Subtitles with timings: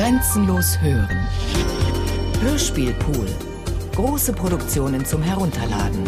[0.00, 1.28] Grenzenlos hören.
[2.40, 3.26] Hörspielpool.
[3.94, 6.04] Große Produktionen zum Herunterladen.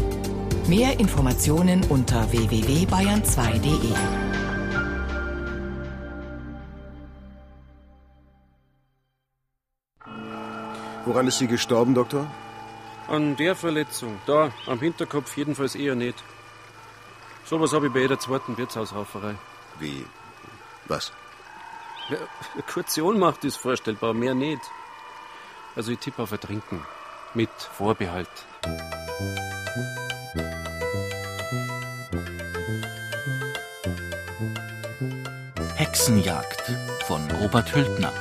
[0.66, 3.93] Mehr Informationen unter www.bayern2.de.
[11.04, 12.27] Woran ist sie gestorben, Doktor?
[13.09, 16.24] An der Verletzung, da, am Hinterkopf jedenfalls eher nicht.
[17.45, 19.34] Sowas habe ich bei jeder zweiten Wirtshaushauferei.
[19.79, 20.06] Wie?
[20.88, 21.12] Was?
[22.09, 22.19] Ja,
[22.55, 24.61] eine kurze Ohnmacht ist vorstellbar, mehr nicht.
[25.76, 26.85] Also ich tippe auf Ertrinken.
[27.35, 28.29] Mit Vorbehalt.
[35.77, 36.73] Hexenjagd
[37.06, 38.12] von Robert Hültner.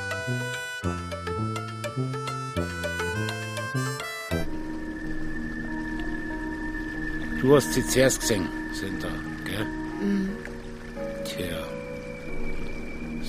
[7.42, 9.04] Du hast sie zuerst gesehen, sind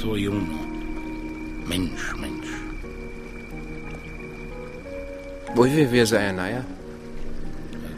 [0.03, 1.69] so jung noch.
[1.69, 2.51] Mensch, Mensch.
[5.55, 6.65] Wie ist euer Neuer?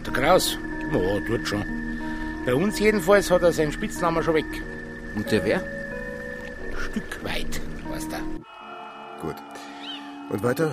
[0.04, 0.58] Der Kraus?
[0.92, 1.64] Ja, tut schon.
[2.44, 4.52] Bei uns jedenfalls hat er seinen Spitznamen schon weg.
[5.16, 5.60] Und der wer?
[6.90, 8.18] Stück weit, weißt du.
[9.22, 9.36] Gut.
[10.28, 10.68] Und weiter?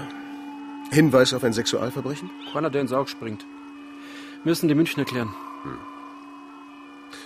[0.91, 2.29] Hinweis auf ein Sexualverbrechen?
[2.51, 3.45] Keiner, der ins Auge springt.
[4.43, 5.33] Müssen die München erklären.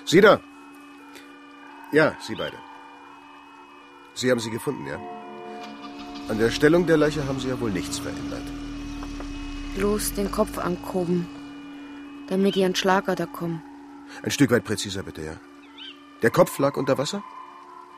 [0.05, 0.39] Sie da!
[1.91, 2.57] Ja, Sie beide.
[4.15, 4.99] Sie haben sie gefunden, ja?
[6.29, 8.41] An der Stellung der Leiche haben Sie ja wohl nichts verändert.
[9.75, 11.27] Bloß den Kopf angehoben,
[12.27, 13.61] damit ich an Schlager da komm.
[14.23, 15.35] Ein Stück weit präziser, bitte, ja.
[16.21, 17.23] Der Kopf lag unter Wasser?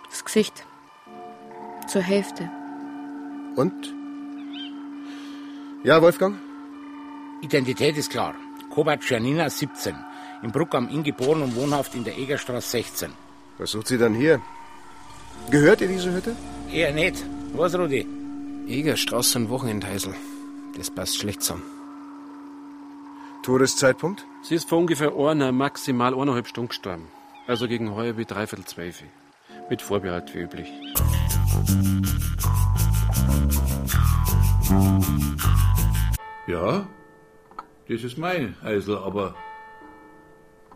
[0.10, 0.66] Das Gesicht.
[1.88, 2.50] Zur Hälfte.
[3.56, 3.94] Und?
[5.84, 6.36] Ja, Wolfgang?
[7.42, 8.34] Identität ist klar.
[8.72, 9.96] Kovac Janina, 17.
[10.44, 13.12] In Bruck am Inn geboren und wohnhaft in der Egerstraße 16.
[13.60, 14.42] Was sucht sie dann hier?
[15.50, 16.36] Gehört ihr diese Hütte?
[16.72, 17.24] Eher nicht.
[17.54, 18.06] Was, Rudi?
[18.68, 20.14] Egerstraße und Wochenendheisel.
[20.76, 21.64] Das passt schlecht zusammen.
[23.44, 24.26] Todeszeitpunkt?
[24.44, 27.08] Sie ist vor ungefähr einer, maximal eineinhalb Stunden gestorben.
[27.48, 29.02] Also gegen heuer wie dreiviertel zwölf.
[29.70, 30.70] Mit Vorbehalt wie üblich.
[36.46, 36.88] Ja,
[37.88, 39.36] das ist mein Eisel, aber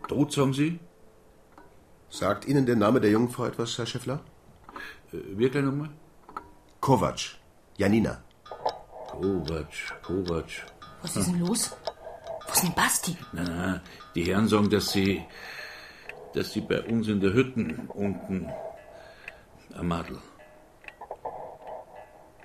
[0.08, 0.80] tot, sagen Sie?
[2.08, 4.20] Sagt Ihnen der Name der jungen Frau etwas, Herr Schäffler?
[5.12, 5.90] Äh, Wirklich nochmal?
[6.80, 7.20] Kovac.
[7.76, 8.22] Janina.
[9.08, 10.50] Kovac, Kovac.
[11.02, 11.70] Was ist denn los?
[12.46, 13.16] Wo ist denn Basti?
[13.32, 13.80] Na, na,
[14.14, 15.22] die Herren sagen, dass sie,
[16.34, 18.48] dass sie bei uns in der Hütten unten
[19.74, 20.18] am Madel.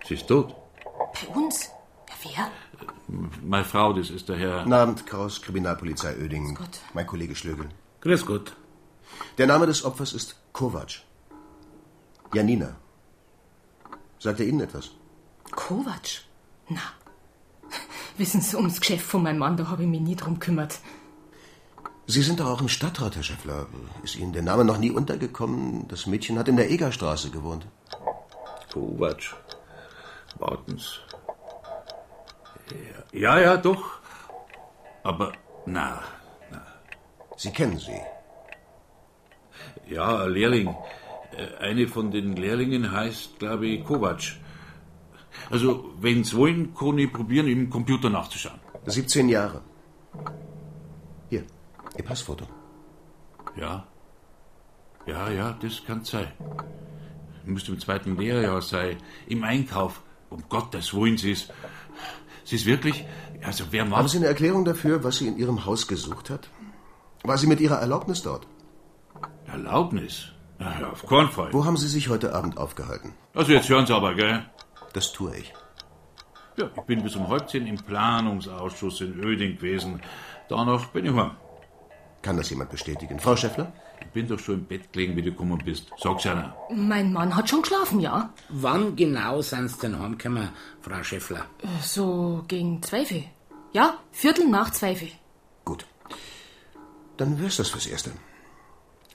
[0.07, 0.55] Sie ist tot.
[1.13, 1.69] Bei uns?
[2.09, 2.51] Ja, wer?
[3.41, 4.59] Meine Frau, das ist der Herr.
[4.59, 6.55] Guten Abend, Kraus, Kriminalpolizei Oedingen.
[6.55, 6.79] Grüß Gott.
[6.93, 7.69] Mein Kollege Schlögel.
[8.01, 8.55] Grüß Gott.
[9.37, 11.01] Der Name des Opfers ist Kovac.
[12.33, 12.75] Janina.
[14.19, 14.91] Sagt er Ihnen etwas?
[15.51, 16.23] Kovac?
[16.69, 16.81] Na.
[18.17, 20.79] Wissen Sie, ums Geschäft von meinem Mann, da habe ich mich nie drum gekümmert.
[22.07, 23.67] Sie sind doch auch im Stadtrat, Herr Schäffler.
[24.03, 25.87] Ist Ihnen der Name noch nie untergekommen?
[25.87, 27.67] Das Mädchen hat in der Egerstraße gewohnt.
[28.71, 29.35] Kovac.
[30.39, 30.99] Wartens.
[33.11, 33.83] Ja, ja, doch.
[35.03, 35.33] Aber,
[35.65, 36.01] na,
[37.37, 38.01] Sie kennen sie.
[39.87, 40.75] ja, Lehrling.
[41.37, 44.23] Äh, Eine von den Lehrlingen heißt, glaube ich, Kovac.
[45.51, 48.59] Also, wenn Sie wollen, kann ich probieren, im Computer nachzuschauen.
[48.85, 49.61] 17 Jahre.
[51.29, 51.43] Hier,
[51.97, 52.45] Ihr Passfoto.
[53.55, 53.85] Ja.
[55.05, 56.27] Ja, ja, das kann sein.
[57.45, 58.97] Müsste im zweiten Lehrjahr sein.
[59.27, 60.01] Im Einkauf.
[60.29, 61.53] Um Gottes Willen, sie ist.
[62.43, 63.05] Sie ist wirklich.
[63.43, 64.09] Also, wer Haben macht.
[64.09, 66.49] Sie eine Erklärung dafür, was sie in Ihrem Haus gesucht hat?
[67.23, 68.47] War sie mit Ihrer Erlaubnis dort?
[69.45, 70.33] Erlaubnis?
[70.59, 71.53] Ja, auf keinen Fall.
[71.53, 73.13] Wo haben Sie sich heute Abend aufgehalten?
[73.33, 74.45] Also, jetzt hören Sie aber, gell?
[74.93, 75.53] Das tue ich.
[76.57, 80.01] Ja, ich bin bis um halb zehn im Planungsausschuss in Öding gewesen.
[80.49, 81.31] Danach bin ich heim.
[82.23, 83.19] Kann das jemand bestätigen?
[83.19, 83.71] Frau Schäffler?
[84.01, 85.91] Ich bin doch schon im Bett gelegen, wie du gekommen bist.
[85.97, 86.55] Sag's einer.
[86.73, 88.33] Mein Mann hat schon geschlafen, ja?
[88.49, 90.49] Wann genau sind Sie denn heimgekommen,
[90.81, 91.45] Frau Schäffler?
[91.81, 93.13] So gegen zwölf.
[93.73, 95.03] Ja, Viertel nach zwölf.
[95.63, 95.85] Gut.
[97.17, 98.11] Dann wär's das fürs Erste.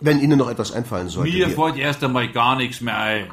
[0.04, 1.32] Wenn Ihnen noch etwas einfallen sollte.
[1.32, 3.28] Mir wir- fällt erst einmal gar nichts mehr ein.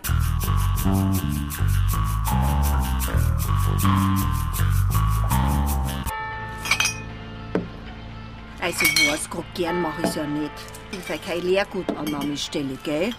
[8.61, 10.51] Also was, grad gern mach ich's ja nicht.
[10.91, 13.11] Bin für keine Lehrgutannahmestelle, gell?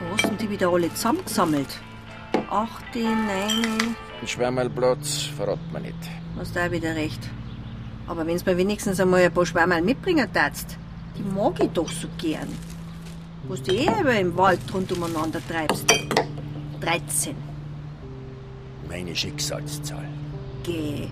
[0.00, 1.68] Wo hast denn die wieder alle zusammengesammelt?
[2.48, 5.94] Achte, neune, Ein Schwärmerlplatz verrat man nicht.
[6.38, 7.20] hast da wieder recht.
[8.06, 10.78] Aber wenn's mir wenigstens einmal ein paar Schwärmerl mitbringen darfst,
[11.16, 12.48] die mag ich doch so gern.
[13.48, 15.86] Wo du eh im Wald rund umeinander treibst.
[16.80, 17.36] 13.
[18.88, 20.08] meine Schicksalszahl.
[20.62, 21.08] Geh.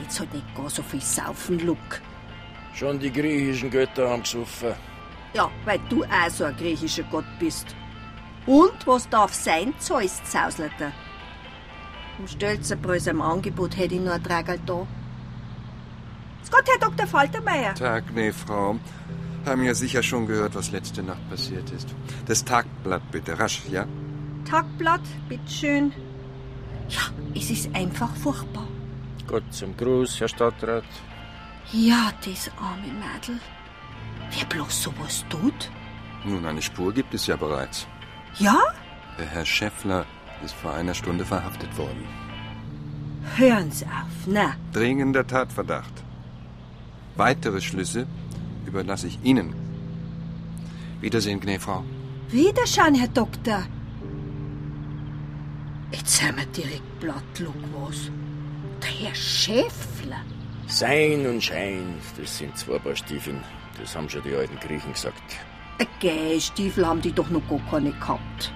[0.00, 2.00] Jetzt halt nicht gar so viel saufen, Luck.
[2.74, 4.74] Schon die griechischen Götter haben gesoffen.
[5.34, 7.74] Ja, weil du auch so ein griechischer Gott bist.
[8.46, 10.92] Und was darf sein, Zeus Zausleiter?
[12.18, 14.86] Im Stölzerbrös im Angebot hätte ich nur ein Tragel da.
[16.50, 17.06] Gott, Herr Dr.
[17.06, 17.74] Faltermeier.
[17.74, 18.78] Tag, nee, Frau.
[19.46, 21.88] Haben ja sicher schon gehört, was letzte Nacht passiert ist.
[22.26, 23.86] Das Tagblatt bitte, rasch, ja?
[24.44, 25.92] Tagblatt, bitteschön.
[26.88, 27.00] Ja,
[27.34, 28.66] es ist einfach furchtbar.
[29.26, 30.84] Gott zum Gruß, Herr Stadtrat.
[31.72, 33.38] Ja, das arme Mädel.
[34.30, 35.70] Wer bloß sowas tut?
[36.24, 37.86] Nun, eine Spur gibt es ja bereits.
[38.38, 38.58] Ja?
[39.18, 40.06] Der Herr Schäffler
[40.44, 42.06] ist vor einer Stunde verhaftet worden.
[43.36, 44.54] Hören's auf, na.
[44.72, 45.92] Dringender Tatverdacht.
[47.18, 48.06] Weitere Schlüsse
[48.64, 49.52] überlasse ich Ihnen.
[51.00, 51.82] Wiedersehen, Gnäfrau.
[52.30, 53.64] Wiederschauen, Herr Doktor.
[55.90, 58.12] Jetzt sind wir direkt blattluck was.
[58.80, 60.20] Der Herr Schäffler.
[60.68, 63.42] Sein und Schein, das sind zwei Paar Stiefeln.
[63.80, 65.22] Das haben schon die alten Griechen gesagt.
[65.98, 68.52] Gäh, Stiefel haben die doch noch gar keine gehabt.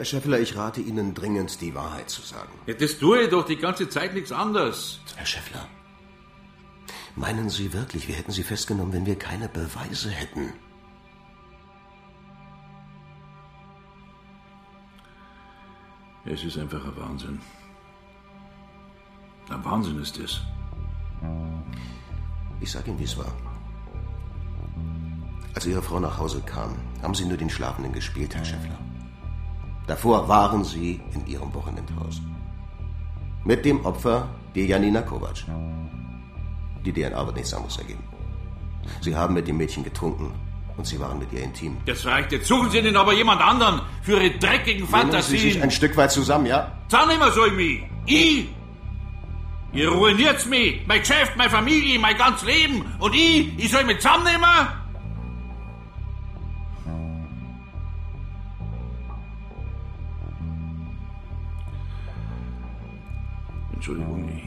[0.00, 2.50] Herr Schäffler, ich rate Ihnen dringend, die Wahrheit zu sagen.
[2.64, 4.98] Ja, das tue ich doch die ganze Zeit nichts anderes.
[5.14, 5.68] Herr Schäffler,
[7.16, 10.54] meinen Sie wirklich, wir hätten Sie festgenommen, wenn wir keine Beweise hätten?
[16.24, 17.38] Es ist einfach ein Wahnsinn.
[19.50, 20.40] Ein Wahnsinn ist es.
[22.62, 23.34] Ich sage Ihnen, wie es war.
[25.54, 28.78] Als Ihre Frau nach Hause kam, haben Sie nur den Schlafenden gespielt, Herr Schäffler.
[29.86, 32.20] Davor waren Sie in Ihrem Wochenendhaus.
[33.44, 35.44] Mit dem Opfer, der Janina Kovac.
[36.84, 38.02] Die DNA wird nichts anderes ergeben.
[39.00, 40.32] Sie haben mit dem Mädchen getrunken
[40.76, 41.76] und Sie waren mit ihr intim.
[41.86, 42.46] Das reicht jetzt.
[42.46, 45.40] Suchen Sie denn aber jemand anderen für Ihre dreckigen Nehmen Sie Fantasien.
[45.40, 46.72] sich ein Stück weit zusammen, ja?
[46.88, 47.82] Sag nicht mehr so mich.
[48.06, 48.48] Ich?
[49.72, 50.84] Ihr ruiniert's mich.
[50.86, 52.84] Mein Geschäft, meine Familie, mein ganzes Leben.
[52.98, 53.56] Und ich?
[53.58, 54.44] Ich soll mich zusammennehmen?
[63.90, 64.44] Entschuldigung, ich.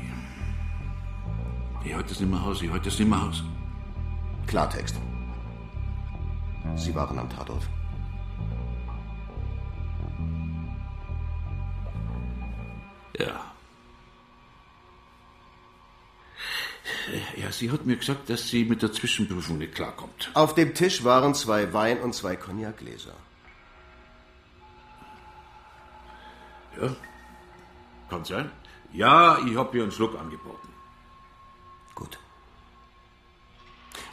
[1.85, 2.61] Ich halte das nicht mehr aus.
[2.61, 3.43] Ich halte das nicht mehr aus.
[4.47, 4.95] Klartext.
[6.75, 7.67] Sie waren am Tatort.
[13.19, 13.53] Ja.
[17.35, 20.31] Ja, sie hat mir gesagt, dass sie mit der Zwischenprüfung nicht klarkommt.
[20.35, 23.13] Auf dem Tisch waren zwei Wein- und zwei Cognacgläser.
[26.81, 26.95] Ja,
[28.09, 28.49] kann sein.
[28.93, 30.69] Ja, ich hab ihr einen Schluck angeboten.
[31.95, 32.19] Gut.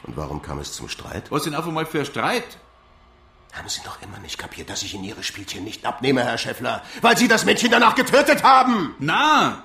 [0.03, 1.31] Und warum kam es zum Streit?
[1.31, 2.57] Was denn auf einmal für ein Streit?
[3.53, 6.81] Haben Sie noch immer nicht kapiert, dass ich Ihnen Ihre Spielchen nicht abnehme, Herr Schäffler?
[7.01, 8.95] Weil Sie das Mädchen danach getötet haben!
[8.97, 9.63] Na!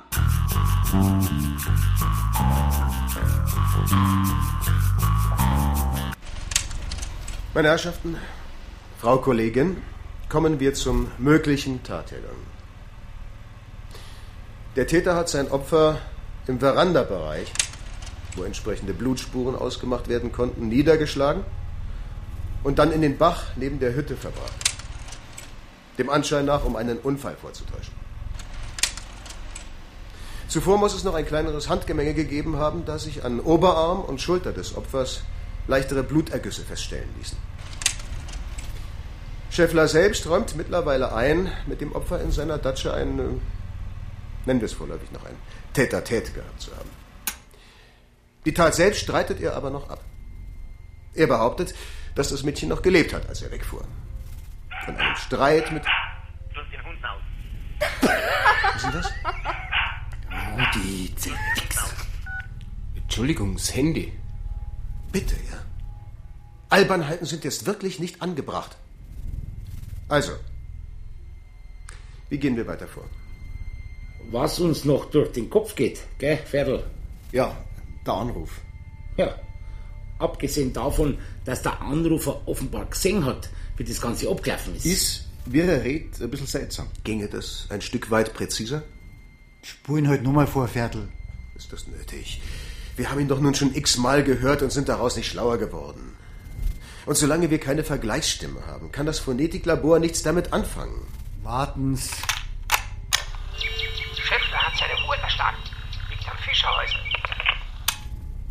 [7.55, 8.19] Meine Herrschaften,
[9.01, 9.83] Frau Kollegin,
[10.29, 12.56] kommen wir zum möglichen Tattätern.
[14.77, 15.99] Der Täter hat sein Opfer
[16.47, 17.51] im Verandabereich,
[18.37, 21.45] wo entsprechende Blutspuren ausgemacht werden konnten, niedergeschlagen
[22.63, 24.53] und dann in den Bach neben der Hütte verbracht.
[25.97, 27.95] Dem Anschein nach, um einen Unfall vorzutäuschen.
[30.47, 34.53] Zuvor muss es noch ein kleineres Handgemenge gegeben haben, da sich an Oberarm und Schulter
[34.53, 35.23] des Opfers
[35.69, 37.39] leichtere Blutergüsse feststellen ließen.
[39.49, 43.41] Schäffler selbst räumt mittlerweile ein, mit dem Opfer in seiner Datsche ein,
[44.47, 45.37] nennen wir es vorläufig noch ein,
[45.75, 46.91] Tête-à-Tête gehabt zu haben.
[48.45, 50.05] Die Tat selbst streitet er aber noch ab.
[51.15, 51.75] Er behauptet,
[52.15, 53.85] dass das Mädchen noch gelebt hat, als er wegfuhr.
[54.85, 55.85] Von einem Streit mit...
[56.55, 57.23] Lass den Hund aus.
[58.75, 59.13] Was ist das?
[59.25, 61.95] Oh, die ZX.
[62.95, 64.13] Entschuldigung, das Handy.
[65.11, 65.59] Bitte, ja.
[66.69, 68.77] Albernheiten sind jetzt wirklich nicht angebracht.
[70.09, 70.33] Also,
[72.29, 73.05] wie gehen wir weiter vor?
[74.31, 76.83] Was uns noch durch den Kopf geht, gell, Ferdl?
[77.33, 77.57] Ja,
[78.05, 78.61] der Anruf.
[79.17, 79.35] Ja.
[80.19, 84.87] Abgesehen davon, dass der Anrufer offenbar gesehen hat, wie das Ganze abgelaufen ist.
[84.87, 86.87] Ist, wie er redet, ein bisschen seltsam.
[87.05, 88.83] Ginge das ein Stück weit präziser?
[89.63, 91.09] Spuren heute nur mal vor, Viertel.
[91.55, 92.41] Ist das nötig?
[92.97, 96.15] Wir haben ihn doch nun schon x-mal gehört und sind daraus nicht schlauer geworden.
[97.05, 101.03] Und solange wir keine Vergleichsstimme haben, kann das Phonetiklabor nichts damit anfangen.
[101.43, 102.11] Warten's.
[104.77, 105.63] Hat seine Uhr erstanden.
[106.11, 106.97] Liegt am Fischerhäusl.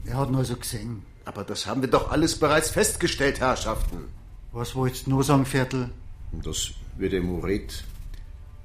[0.05, 1.05] Er hat nur so gesehen.
[1.23, 4.07] Aber das haben wir doch alles bereits festgestellt, Herrschaften.
[4.51, 5.91] Was wollt's nur sagen, Viertel?
[6.31, 7.83] Das wird ja Moret.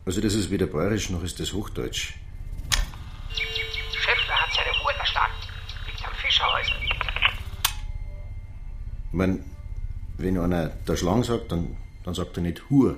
[0.07, 2.14] Also das ist weder bayerisch noch ist das Hochdeutsch.
[3.31, 5.31] Schäffler hat seine der Stadt.
[5.87, 6.75] Liegt am Fischerhäuser.
[9.07, 9.45] Ich mein,
[10.17, 12.97] wenn einer der Schlang sagt, dann, dann sagt er nicht Hur.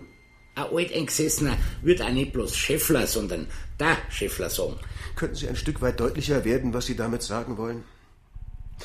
[0.55, 3.47] Ein Alteingesessener wird auch nicht bloß Schäffler, sondern
[3.81, 4.77] der Schäffler sagen.
[5.17, 7.85] Könnten Sie ein Stück weit deutlicher werden, was Sie damit sagen wollen?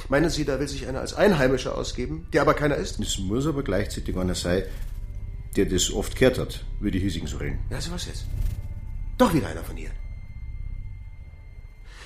[0.07, 2.99] Meinen Sie, da will sich einer als Einheimischer ausgeben, der aber keiner ist?
[2.99, 4.63] Es muss aber gleichzeitig einer sein,
[5.57, 7.59] der das oft gehört hat, wie die hiesigen so reden.
[7.69, 8.25] Ja, so was jetzt.
[9.17, 9.91] Doch wieder einer von hier.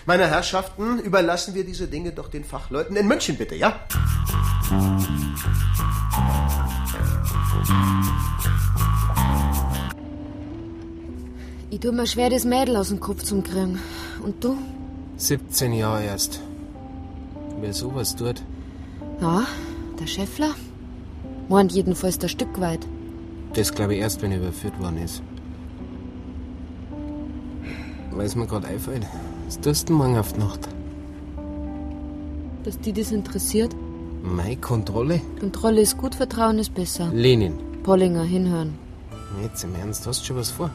[0.08, 3.86] Meine Herrschaften, überlassen wir diese Dinge doch den Fachleuten in München, bitte, ja?
[11.74, 13.80] Ich tu mir schwer, das Mädel aus dem Kopf zu kriegen.
[14.22, 14.58] Und du?
[15.16, 16.42] 17 Jahre erst.
[17.62, 18.44] Wer sowas tut.
[19.22, 19.46] Ja,
[19.98, 20.54] der Schäffler?
[21.48, 22.86] Meint jedenfalls der Stück weit.
[23.54, 25.24] Das glaube ich erst, wenn er überführt worden ist.
[28.12, 29.08] Weil es mir gerade einfällt.
[29.46, 30.68] Was tust du morgen auf die Nacht?
[32.66, 33.74] Dass die das interessiert?
[34.22, 35.22] Meine Kontrolle?
[35.40, 37.10] Kontrolle ist gut, Vertrauen ist besser.
[37.14, 37.54] Lenin.
[37.84, 38.78] Pollinger, hinhören.
[39.42, 40.70] Jetzt im Ernst, hast du schon was vor?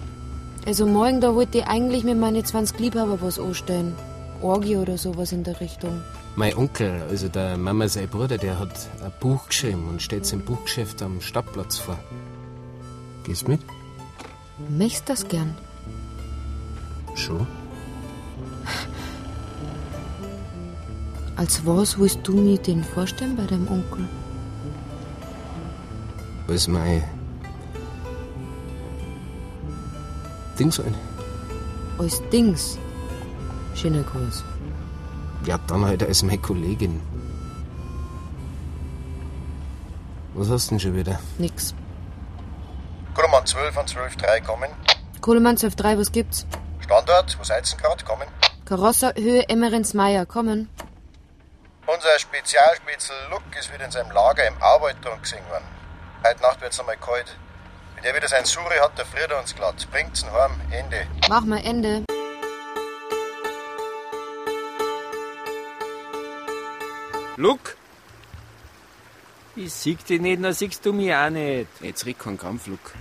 [0.66, 3.94] Also morgen, da wollte ich eigentlich mit meinen 20 Liebhaber was anstellen.
[4.42, 6.02] Orgie oder sowas in der Richtung.
[6.34, 10.40] Mein Onkel, also der Mama sein Bruder, der hat ein Buch geschrieben und steht im
[10.40, 11.96] Buchgeschäft am Stadtplatz vor.
[13.22, 13.60] Gehst mit?
[14.68, 15.56] Möchtest das gern?
[17.14, 17.46] Schon.
[21.36, 24.08] Als was willst du mir den vorstellen bei deinem Onkel?
[26.48, 27.04] Als mein
[30.56, 30.94] Ding sein.
[31.98, 32.78] Als Dings.
[33.74, 34.44] Schöner Gruß.
[35.44, 37.00] Ja, dann halt als meine Kollegin.
[40.34, 41.18] Was hast du denn schon wieder?
[41.38, 41.74] Nix.
[43.14, 44.70] Kohlemann 12 und 12.3 kommen.
[45.20, 46.46] Kohlemann 12.3, was gibt's?
[46.80, 48.04] Standort, wo seid's denn gerade?
[48.04, 48.28] Kommen.
[48.64, 50.68] Karosser, Höhe Emmerins Meier, kommen.
[51.86, 55.64] Unser Spezialspitzel Luck ist wieder in seinem Lager im Arbeiterraum gesehen worden.
[56.26, 57.36] Heute Nacht wird's einmal kalt.
[57.96, 59.88] Wenn der wieder sein Suri hat, der friert er uns glatt.
[59.90, 60.52] Bringt's ihn heim.
[60.70, 61.06] Ende.
[61.28, 62.04] Mach mal Ende.
[67.36, 67.76] Luck?
[69.56, 71.68] Ich sieg dich nicht, dann siehst du mich auch nicht.
[71.80, 72.92] Jetzt red keinen Kampf, Luck.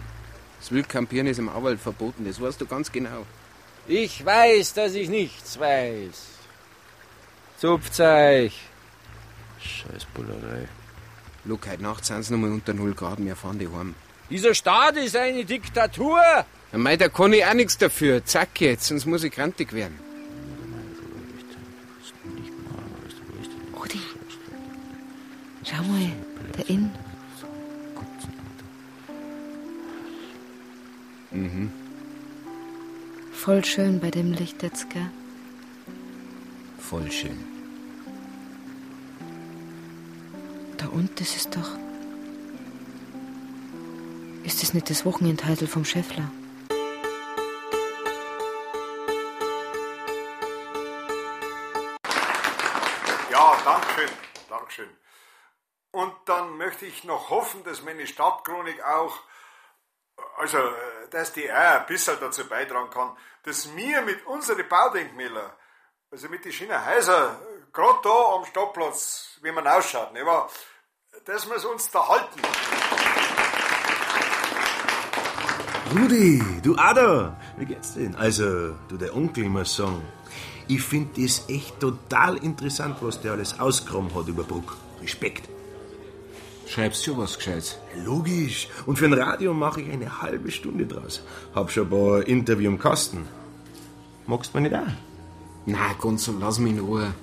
[0.59, 3.25] Das Wildkampieren ist im Auwald verboten, das weißt du ganz genau.
[3.87, 6.27] Ich weiß, dass ich nichts weiß.
[7.57, 8.61] Zupft's euch.
[9.59, 10.67] Scheiß Bullerei.
[11.43, 13.95] Luck, heute Nacht sind sie nochmal unter 0 Grad, wir fahren die heim.
[14.29, 16.19] Dieser Staat ist eine Diktatur.
[16.71, 18.25] Ja, mei, da kann ich auch nichts dafür.
[18.25, 19.99] Zack jetzt, sonst muss ich krantig werden.
[23.75, 24.01] Rudi,
[25.63, 26.11] schau mal,
[26.57, 26.91] der Inn.
[31.31, 31.71] Mhm.
[33.31, 35.09] Voll schön bei dem Licht jetzt, gell?
[36.79, 37.37] Voll schön.
[40.77, 41.84] Da unten, ist doch.
[44.45, 46.29] Ist das nicht das Wochenendheisel vom Schäffler?
[53.31, 54.09] Ja, Dankeschön,
[54.47, 54.97] Dankeschön.
[55.89, 59.17] Und dann möchte ich noch hoffen, dass meine Stadtchronik auch,
[60.37, 60.59] also,
[61.09, 65.51] dass die auch ein bisschen dazu beitragen kann, dass wir mit unseren Baudenkmälern,
[66.11, 67.35] also mit den schönen Häusern,
[67.73, 70.51] gerade da am Stadtplatz, wie man ausschaut, nicht wahr?
[71.23, 72.41] dass wir es uns da halten.
[75.93, 78.15] Rudi, du Ada, wie geht's denn?
[78.15, 80.01] Also, du der Onkel, ich muss sagen,
[80.67, 84.77] ich finde das echt total interessant, was der alles ausgegraben hat über Bruck.
[85.01, 85.47] Respekt.
[86.67, 87.77] Schreibst du was Gescheites?
[88.03, 88.67] Logisch.
[88.87, 91.21] Und für ein Radio mache ich eine halbe Stunde draus.
[91.53, 93.27] Hab schon ein paar Interview im Kasten.
[94.25, 94.93] Magst du mir nicht auch?
[95.67, 97.13] Na, Gonzo, lass mich in Ruhe.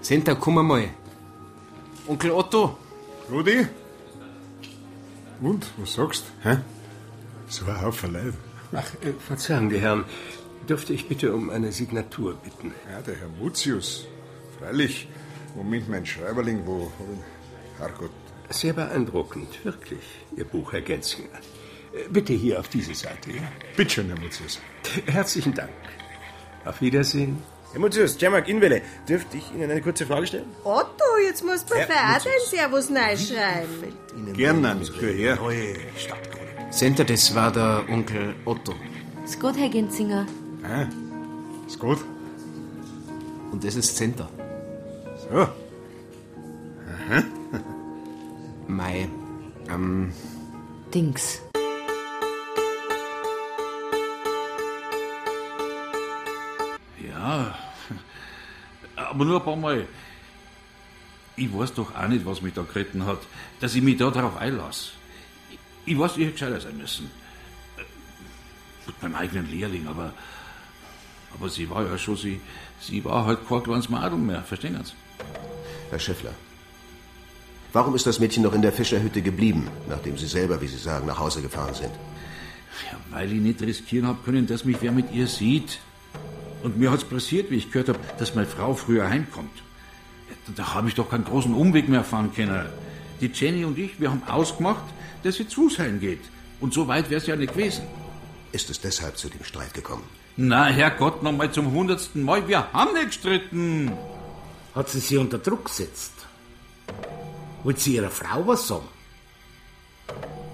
[0.00, 0.88] Senta, komm mal.
[2.08, 2.76] Onkel Otto.
[3.30, 3.68] Rudi?
[5.40, 6.50] Und, was sagst du?
[6.50, 6.58] Hä?
[7.52, 8.32] So ein Haufen Leute.
[8.72, 10.04] Ach, äh, Verzeihung, die Herren.
[10.66, 12.72] Dürfte ich bitte um eine Signatur bitten?
[12.90, 14.06] Ja, der Herr Mutius.
[14.58, 15.06] Freilich.
[15.54, 16.90] Moment, mein Schreiberling, wo...
[17.78, 18.10] Herrgott.
[18.48, 20.00] Sehr beeindruckend, wirklich,
[20.36, 21.28] Ihr Buch, Herr Genzinger.
[21.94, 23.42] Äh, Bitte hier auf diese Seite, ja?
[23.76, 24.58] Bitte schön, Herr Mutius.
[25.06, 25.70] Herzlichen Dank.
[26.64, 27.42] Auf Wiedersehen.
[27.72, 30.48] Herr Mutius, Cemak Inwelle, dürfte ich Ihnen eine kurze Frage stellen?
[30.64, 32.86] Otto, jetzt musst du mir Ja, für auch dein Servus
[33.28, 34.32] schreiben.
[34.34, 35.38] Gerne, für her.
[36.72, 38.74] Senta, das war der Onkel Otto.
[39.22, 40.26] Ist gut, Herr Genzinger.
[40.64, 40.86] Ah,
[41.66, 41.98] ist gut.
[43.52, 44.26] Und das ist Senta.
[45.20, 45.48] So.
[47.10, 47.22] hä?
[48.68, 49.06] Mei,
[49.68, 50.12] ähm,
[50.94, 51.42] Dings.
[57.12, 57.54] Ja,
[58.96, 59.86] aber nur ein paar Mal.
[61.36, 63.18] Ich weiß doch auch nicht, was mich da geritten hat,
[63.60, 65.01] dass ich mich da drauf einlasse.
[65.84, 67.10] Ich, weiß, ich hätte gescheiter sein müssen.
[67.76, 67.82] Äh,
[68.86, 70.12] Mit meinem eigenen Lehrling, aber,
[71.34, 72.40] aber sie war ja schon, sie,
[72.80, 74.92] sie war halt kein kleines Madel mehr, verstehen Sie?
[75.90, 76.32] Herr Schäffler,
[77.72, 81.06] warum ist das Mädchen noch in der Fischerhütte geblieben, nachdem Sie selber, wie Sie sagen,
[81.06, 81.92] nach Hause gefahren sind?
[82.90, 85.80] Ja, weil ich nicht riskieren hab können, dass mich wer mit ihr sieht.
[86.62, 89.62] Und mir hat's passiert, wie ich gehört habe, dass meine Frau früher heimkommt.
[90.56, 92.66] Da habe ich doch keinen großen Umweg mehr fahren können.
[93.20, 94.84] Die Jenny und ich, wir haben ausgemacht,
[95.22, 96.20] dass sie zu Fuß heimgeht.
[96.60, 97.84] Und so weit wär's ja nicht gewesen.
[98.52, 100.04] Ist es deshalb zu dem Streit gekommen?
[100.36, 103.92] Na, Herrgott, noch mal zum hundertsten Mal, wir haben nicht gestritten.
[104.74, 106.12] Hat sie sie unter Druck gesetzt?
[107.62, 108.88] Wollte sie ihrer Frau was sagen?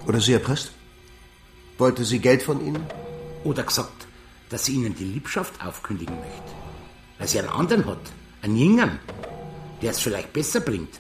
[0.07, 0.73] Oder Sie erpresst?
[1.77, 2.85] Wollte sie Geld von Ihnen?
[3.45, 4.07] Oder gesagt,
[4.49, 6.53] dass sie ihnen die Liebschaft aufkündigen möchte?
[7.19, 8.01] Weil sie einen anderen hat,
[8.43, 8.99] einen Jüngern,
[9.83, 10.99] der es vielleicht besser bringt.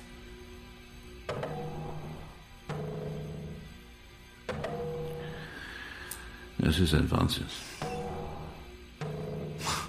[6.58, 7.46] Das ist ein Wahnsinn.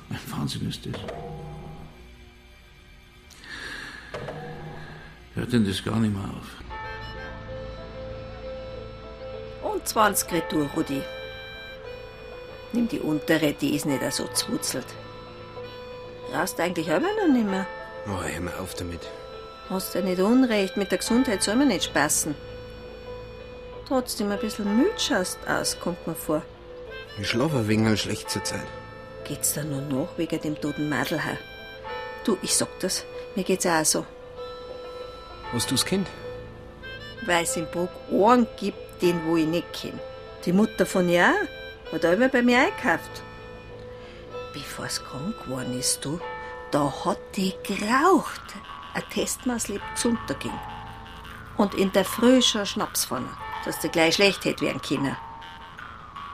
[0.09, 0.93] Ein Wahnsinn ist das.
[5.35, 6.59] Hört denn das gar nicht mehr auf?
[9.71, 11.01] Und 20 Retour, Rudi.
[12.71, 14.85] Nimm die untere, die ist nicht so zwutzelt.
[16.31, 17.65] Rast eigentlich aber noch nicht mehr.
[18.07, 19.01] oh, hör mal auf damit.
[19.69, 22.35] Hast ja nicht Unrecht, mit der Gesundheit soll man nicht spaßen.
[23.87, 26.43] Trotzdem ein bisschen müde schaust aus, kommt mir vor.
[27.17, 28.67] Ich schlafe ein wenig schlecht zur Zeit.
[29.23, 31.37] Geht's da nur noch wegen dem toten Madel her?
[32.23, 34.05] Du, ich sag das, mir geht's auch so.
[35.51, 36.07] Hast du's Kind?
[37.25, 39.99] Weil es im Bruck einen gibt, den wo ich nicht kenn.
[40.45, 41.33] Die Mutter von ja
[41.91, 43.23] hat auch immer bei mir eingekauft.
[44.53, 46.19] Bevor's krank geworden ist, du,
[46.71, 48.41] da hat die geraucht.
[48.93, 50.57] Ein Testmaß lebt zu Unterging.
[51.57, 53.29] Und in der Früh schon Schnaps vorne,
[53.65, 55.15] dass der gleich schlecht hätte werden können.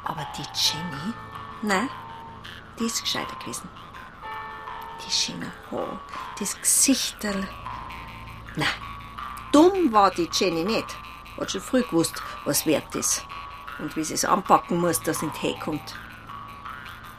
[0.05, 1.13] Aber die Jenny,
[1.63, 1.89] nein,
[2.79, 3.67] die ist gescheiter gewesen.
[5.05, 5.99] Die schöne Haar,
[6.39, 7.47] das Gesichterl.
[8.55, 8.67] Nein,
[9.51, 10.85] dumm war die Jenny nicht.
[11.37, 13.25] Hat schon früh gewusst, was wert ist.
[13.79, 15.95] Und wie sie es anpacken muss, dass sie in die Höhe kommt.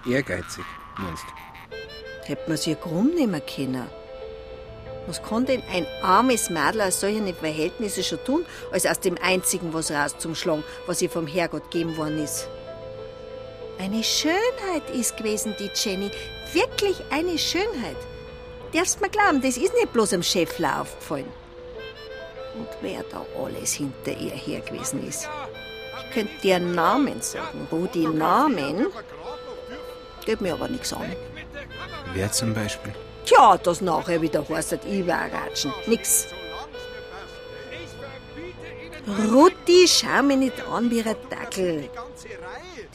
[0.07, 0.65] Ehrgeizig,
[0.97, 2.29] meinst du?
[2.29, 3.91] Hätte man sie ja Grund nehmen können.
[5.07, 9.75] Was kann denn ein armes Mädel aus solchen Verhältnissen schon tun, als aus dem einzigen
[9.75, 12.49] was raus zum Schlagen, was ihr vom Herrgott gegeben worden ist?
[13.79, 16.11] Eine Schönheit ist gewesen, die Jenny.
[16.53, 17.97] Wirklich eine Schönheit.
[18.73, 21.33] Darfst mir glauben, das ist nicht bloß am Chefler aufgefallen.
[22.55, 25.29] Und wer da alles hinter ihr her gewesen ist.
[26.09, 27.69] Ich könnte dir einen Namen sagen.
[27.71, 28.87] Rudi Namen.
[30.25, 31.15] Geht mir aber nichts an.
[32.15, 32.95] Wer zum Beispiel?
[33.27, 35.73] Tja, das nachher wieder heißt, überratschen.
[35.87, 36.29] Nix.
[39.31, 41.89] Rudi, schau mich nicht an wie ein Dackel.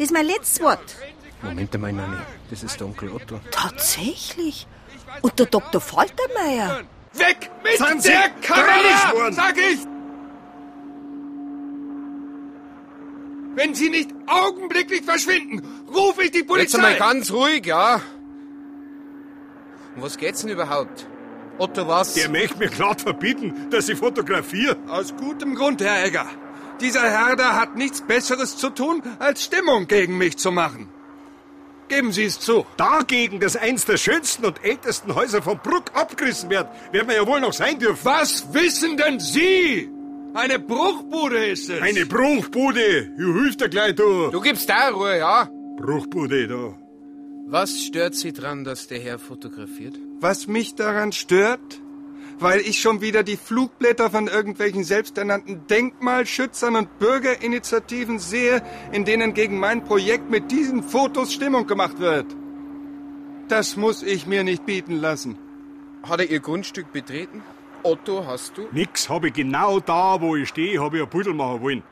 [0.02, 0.96] Das ist mein letztes Wort.
[1.44, 2.18] Moment einmal, Nanni.
[2.50, 3.40] Das ist der Onkel Otto.
[3.52, 4.66] Tatsächlich?
[5.22, 5.80] Und der Dr.
[5.80, 6.82] Faltermeier?
[7.14, 9.78] Weg mit Sind Sie der Kamera, sag ich!
[13.54, 15.62] Wenn Sie nicht augenblicklich verschwinden,
[15.94, 16.78] rufe ich die Jetzt Polizei!
[16.80, 18.02] einmal ganz ruhig, ja?
[19.96, 21.06] Um was geht's denn überhaupt?
[21.60, 22.16] Otto, was?
[22.16, 24.78] Der möchte mir glatt verbieten, dass ich fotografiere.
[24.88, 26.26] Aus gutem Grund, Herr Egger.
[26.82, 30.89] Dieser Herr da hat nichts Besseres zu tun, als Stimmung gegen mich zu machen.
[31.88, 32.65] Geben Sie es zu.
[32.78, 37.28] Dagegen, dass eins der schönsten und ältesten Häuser von Bruck abgerissen wird, werden wir ja
[37.28, 38.00] wohl noch sein dürfen.
[38.04, 39.89] Was wissen denn Sie?
[40.34, 41.82] Eine Bruchbude ist es.
[41.82, 43.12] Eine Bruchbude.
[43.17, 44.30] Ich hilf dir gleich, du.
[44.32, 45.50] Du gibst da Ruhe, ja?
[45.78, 46.78] Bruchbude, da.
[47.48, 50.00] Was stört Sie dran, dass der Herr fotografiert?
[50.22, 51.82] Was mich daran stört?
[52.41, 59.36] Weil ich schon wieder die Flugblätter von irgendwelchen selbsternannten Denkmalschützern und Bürgerinitiativen sehe, in denen
[59.36, 62.25] gegen mein Projekt mit diesen Fotos Stimmung gemacht wird.
[63.47, 65.38] Das muss ich mir nicht bieten lassen.
[66.01, 67.43] Hat er Ihr Grundstück betreten?
[67.84, 68.67] Otto, hast du?
[68.71, 71.84] Nix habe ich genau da, wo ich stehe, habe ich ein Pudel machen wollen.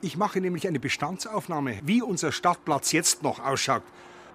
[0.00, 3.82] Ich mache nämlich eine Bestandsaufnahme, wie unser Stadtplatz jetzt noch ausschaut.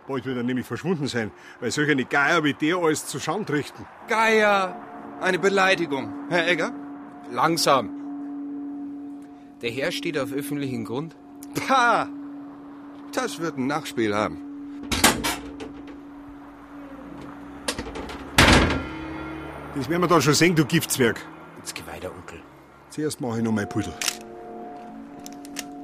[0.08, 3.84] Bald wird er nämlich verschwunden sein, weil solche Geier wie der alles zu Schand richten.
[4.08, 4.93] Geier!
[5.24, 6.12] Eine Beleidigung.
[6.28, 6.74] Herr Egger?
[7.32, 7.90] Langsam.
[9.62, 11.16] Der Herr steht auf öffentlichem Grund.
[11.66, 12.10] Pah!
[13.14, 14.38] Das wird ein Nachspiel haben.
[19.76, 21.22] Das werden wir dann schon sehen, du Giftzwerg.
[21.60, 22.42] Jetzt geh weiter, Onkel.
[22.90, 23.94] Zuerst mache ich noch mein Pudel.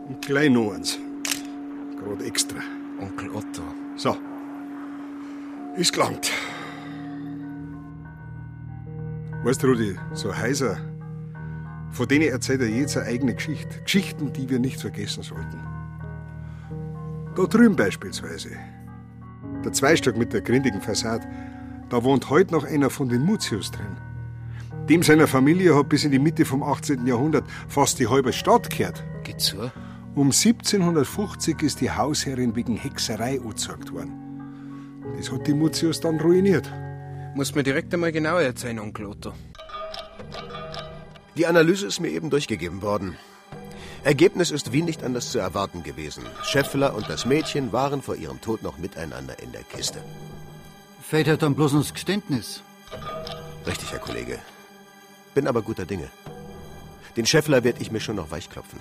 [0.09, 0.99] Und gleich noch eins.
[1.97, 2.59] Gerade extra.
[2.99, 3.61] Onkel Otto.
[3.95, 4.17] So.
[5.77, 6.29] Ist gelangt.
[9.43, 10.77] Weißt du, Rudi, so Häuser,
[11.91, 13.81] von denen erzählt er jetzt eine eigene Geschichte.
[13.81, 15.63] Geschichten, die wir nicht vergessen sollten.
[17.35, 18.49] Da drüben beispielsweise.
[19.63, 21.25] Der Zweistock mit der grindigen Fassade.
[21.89, 23.97] Da wohnt heute noch einer von den Mutius drin.
[24.89, 27.07] Dem seiner Familie hat bis in die Mitte vom 18.
[27.07, 29.03] Jahrhundert fast die halbe Stadt gehört.
[29.23, 29.71] Geht so?
[30.15, 34.11] Um 1750 ist die Hausherrin wegen Hexerei angezeigt worden.
[35.15, 36.69] Das hat die Mutius dann ruiniert.
[37.35, 39.33] Muss mir direkt einmal genauer erzählen, Onkel Otto.
[41.35, 43.17] Die Analyse ist mir eben durchgegeben worden.
[44.03, 46.23] Ergebnis ist wie nicht anders zu erwarten gewesen.
[46.43, 50.01] Scheffler und das Mädchen waren vor ihrem Tod noch miteinander in der Kiste.
[51.01, 52.61] Fällt halt dann bloß ins Geständnis.
[53.65, 54.39] Richtig, Herr Kollege.
[55.33, 56.09] Bin aber guter Dinge.
[57.15, 58.79] Den Scheffler werde ich mir schon noch weichklopfen.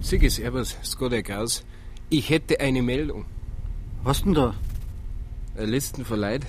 [0.00, 1.64] Sigi, servus, Skodek aus.
[2.12, 3.24] Ich hätte eine Meldung.
[4.02, 4.54] Was denn da?
[5.56, 6.44] Eine Listen von Leid,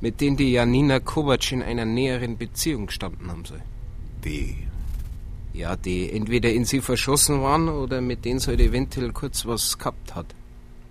[0.00, 3.62] mit denen die Janina Kovac in einer näheren Beziehung gestanden haben soll.
[4.24, 4.66] Die?
[5.52, 9.78] Ja, die entweder in sie verschossen waren oder mit denen sie halt eventuell kurz was
[9.78, 10.34] gehabt hat.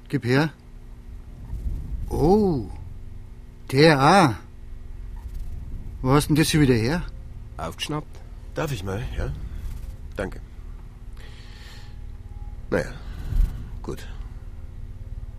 [0.07, 0.53] Gib her.
[2.09, 2.69] Oh,
[3.71, 4.35] der auch.
[6.01, 7.03] Wo hast denn das schon wieder her?
[7.57, 8.19] Aufgeschnappt.
[8.55, 9.33] Darf ich mal, ja?
[10.15, 10.39] Danke.
[12.69, 12.91] Naja,
[13.81, 14.07] gut.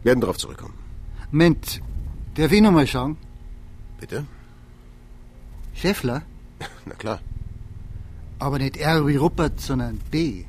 [0.03, 0.75] Werden darauf zurückkommen.
[1.31, 1.81] Moment,
[2.35, 3.17] darf ich noch mal schauen?
[4.01, 4.27] Bitte?
[5.75, 6.23] Schäffler?
[6.87, 7.21] Na klar.
[8.39, 10.45] Aber nicht R wie Rupert, sondern B.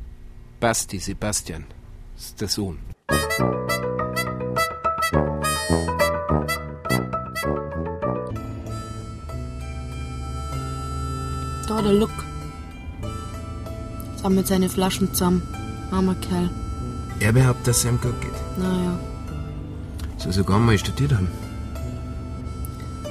[0.59, 1.65] Basti Sebastian.
[2.17, 2.79] ist der Sohn.
[11.67, 12.11] Da der Look.
[14.15, 15.41] Sammelt seine Flaschen zusammen.
[15.91, 16.49] Armer Kerl.
[17.19, 18.33] Er behauptet, dass es ihm gut geht.
[18.57, 18.97] Naja.
[20.17, 21.29] So sogar mal studiert haben.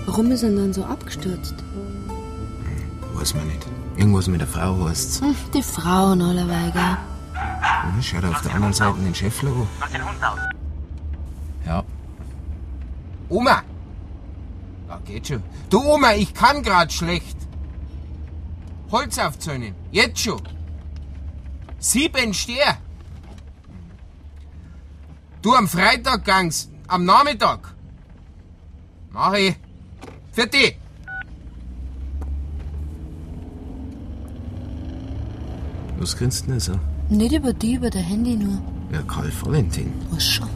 [0.07, 1.55] Warum ist er dann so abgestürzt?
[3.15, 3.67] Weiß man nicht.
[3.97, 5.21] Irgendwas mit der Frau heißt's.
[5.21, 6.97] Hm, die Frauen allerweil, gell?
[7.35, 9.69] Ja, Schau dir auf der anderen Seite den Schäffler an.
[9.79, 10.39] Mach den Hund aus.
[11.67, 11.85] Ja.
[13.29, 13.63] Oma!
[14.89, 15.43] Ja, geht schon.
[15.71, 17.37] Du Oma, ich kann grad schlecht.
[18.91, 19.75] Holz aufzäunen.
[19.91, 20.43] Jetzt schon.
[21.79, 22.77] Sieben Stier.
[25.43, 26.71] Du am Freitag gangst.
[26.87, 27.75] Am Nachmittag.
[29.13, 29.57] Mach ich.
[30.33, 30.77] Für die.
[35.99, 36.75] Was grinst denn so?
[37.09, 38.63] Nicht über die, über der Handy nur.
[38.93, 39.93] Ja, Karl Valentin.
[40.11, 40.49] Was schon?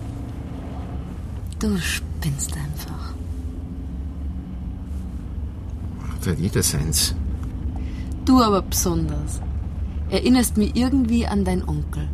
[1.59, 3.15] Du spinnst einfach.
[6.01, 7.15] Macht halt jeder seins.
[8.25, 9.41] Du aber besonders.
[10.11, 12.09] Erinnerst mich irgendwie an deinen Onkel.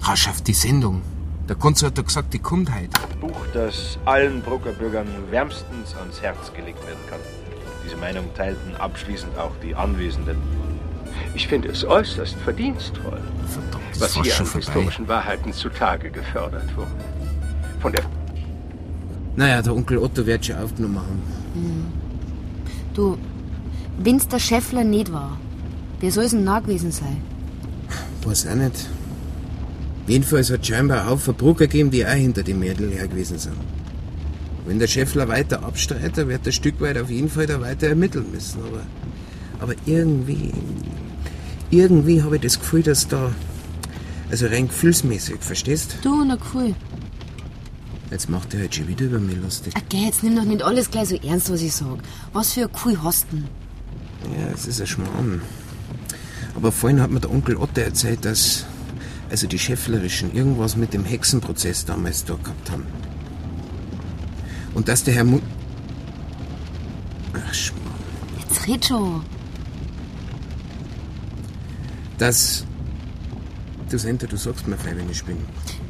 [0.00, 1.02] Rasch auf die Sendung.
[1.48, 2.90] Der Konsul hat doch gesagt, die kommt heute.
[3.20, 7.20] Buch, das allen Brucker Bürgern wärmstens ans Herz gelegt werden kann.
[7.84, 10.36] Diese Meinung teilten abschließend auch die Anwesenden.
[11.34, 13.18] Ich finde es äußerst verdienstvoll,
[13.92, 14.66] das was hier schon an vorbei.
[14.66, 16.90] historischen Wahrheiten zutage gefördert wurde.
[17.80, 18.04] Von der
[19.36, 21.22] Naja, der Onkel Otto wird schon aufgenommen haben.
[21.54, 21.86] Hm.
[22.92, 23.16] Du,
[23.98, 25.38] wenn's der Schäffler nicht war,
[26.00, 27.22] wer soll es denn nah gewesen sein?
[28.22, 28.86] Weiß auch nicht.
[30.08, 33.56] Jedenfalls hat scheinbar auch Verbrucher gegeben, die auch hinter dem Mädel her gewesen sind.
[34.66, 37.88] Wenn der Schäffler weiter abstreitet, wird er ein Stück weit auf jeden Fall da weiter
[37.88, 38.60] ermitteln müssen.
[38.62, 38.82] Aber,
[39.60, 40.50] aber irgendwie,
[41.70, 43.32] irgendwie habe ich das Gefühl, dass da,
[44.30, 45.98] also rein gefühlsmäßig, verstehst?
[46.02, 46.74] Du und ein Gefühl.
[48.10, 49.74] Jetzt macht er halt schon wieder über mich lustig.
[49.90, 51.98] Geh, jetzt nimm doch nicht alles gleich so ernst, was ich sag.
[52.32, 53.44] Was für ein du denn?
[54.38, 55.42] Ja, es ist ein Schmarrn.
[56.54, 58.64] Aber vorhin hat mir der Onkel Otto erzählt, dass
[59.30, 62.86] also die Schäfflerischen irgendwas mit dem Hexenprozess damals da gehabt haben.
[64.74, 65.40] Und dass der Herr Mu...
[67.34, 67.84] Ach, Schmarrn.
[68.38, 69.22] Jetzt red schon.
[72.18, 72.64] Dass...
[73.90, 75.38] Du Senta, du sagst mir frei, wenn ich bin.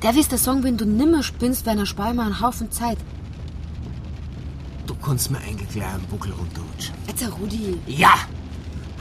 [0.02, 2.98] Der wirst dir sagen, wenn du nimmer spinnst, weil er spart mir einen Haufen Zeit.
[4.86, 6.94] Du kannst mir eigentlich gleich einen Buckel runterrutschen.
[7.08, 7.76] Jetzt, Herr Rudi.
[7.86, 8.14] Ja!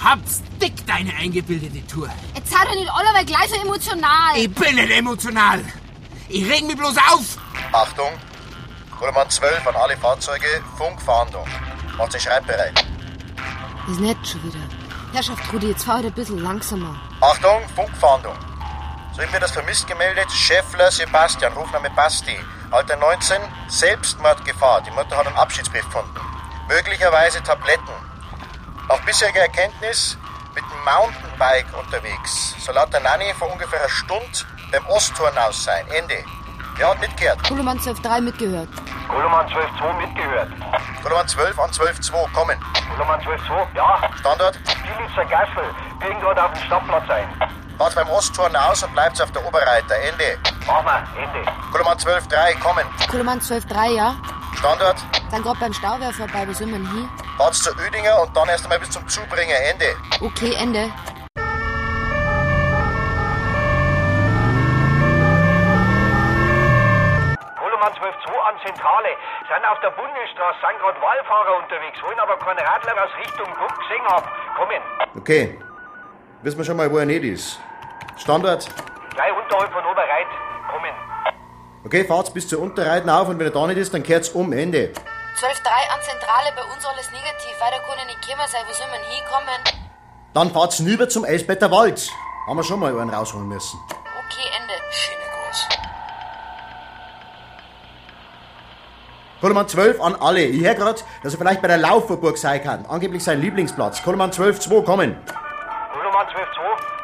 [0.03, 2.09] Hab's dick, deine eingebildete Tour.
[2.35, 4.35] Jetzt sei doch nicht alle gleich so emotional.
[4.35, 5.63] Ich bin nicht emotional.
[6.29, 7.37] Ich reg mich bloß auf.
[7.71, 8.11] Achtung!
[8.97, 11.45] Kurmann 12 an alle Fahrzeuge, Funkfahndung.
[11.97, 12.85] Macht sich schreibbereit.
[13.89, 14.59] Ist nett schon wieder.
[15.13, 16.99] Herrschaft Rudi, jetzt fahr halt ein bisschen langsamer.
[17.21, 18.35] Achtung, Funkfahndung.
[19.15, 22.37] Soeben wird das vermisst gemeldet, Schäffler Sebastian, Rufname Basti.
[22.69, 24.81] Alter 19, Selbstmordgefahr.
[24.81, 26.19] Die Mutter hat einen Abschiedsbrief gefunden.
[26.67, 28.06] Möglicherweise Tabletten.
[28.89, 30.17] Nach bisheriger Erkenntnis
[30.55, 32.55] mit dem Mountainbike unterwegs.
[32.59, 34.25] So laut der Nanny vor ungefähr einer Stunde
[34.71, 35.85] beim Osttorn aus sein.
[35.89, 36.23] Ende.
[36.77, 37.43] Wer hat mitgehört?
[37.47, 38.69] Koloman 12.3 mitgehört.
[39.07, 40.49] Koloman 12-2 mitgehört.
[41.03, 42.57] Koloman 12 an 12.2 kommen.
[42.95, 44.09] Koloman 12-2, ja.
[44.19, 44.59] Standort?
[44.63, 45.75] Pilitzer Gassel.
[45.99, 47.49] Biegen gerade auf dem Stadtplatz ein.
[47.77, 49.95] Fahrt beim Osttorn aus und bleibt auf der Oberreiter.
[49.95, 50.37] Ende.
[50.65, 51.51] Machen wir, Ende.
[51.71, 52.85] Koloman 12.3 kommen.
[53.09, 54.15] Koloman 12.3, ja.
[54.57, 54.97] Standort?
[55.31, 56.79] Dann grad beim Stauwehr vorbei, wo sind wir
[57.37, 59.55] Fahrt's zu Ödinger und dann erst einmal bis zum Zubringer.
[59.69, 59.95] Ende.
[60.21, 60.91] Okay, Ende.
[67.59, 69.09] Koloman 12-2 an Zentrale.
[69.47, 73.77] Sind auf der Bundesstraße, sind gerade Wallfahrer unterwegs, wollen aber keinen Radler aus Richtung Bruck
[73.81, 74.27] gesehen haben.
[74.55, 74.81] Kommen.
[75.15, 75.59] Okay.
[76.41, 77.59] Wissen wir schon mal, wo er nicht ist.
[78.17, 78.67] Standort?
[79.13, 80.27] Gleich unterhalb von Oberreit.
[80.71, 80.93] Kommen.
[81.85, 84.53] Okay, fahrt's bis zur Unterreiten auf und wenn er da nicht ist, dann kehrt's um.
[84.53, 84.91] Ende.
[85.37, 87.53] 12.3 an Zentrale, bei uns alles negativ.
[87.59, 89.61] Weiter kann ich nicht kommen sein, wo soll man hinkommen?
[90.33, 92.09] Dann fahrt's hinüber zum Elsbetter Wald.
[92.47, 93.79] Haben wir schon mal einen rausholen müssen.
[93.91, 94.73] Okay, Ende.
[99.39, 100.41] Koloman 12 an alle.
[100.41, 102.87] Ich höre grad, dass er vielleicht bei der Lauferburg sein kann.
[102.87, 104.01] Angeblich sein Lieblingsplatz.
[104.01, 105.23] Koloman 12 2 kommen.
[105.93, 106.33] Koloman 12-2,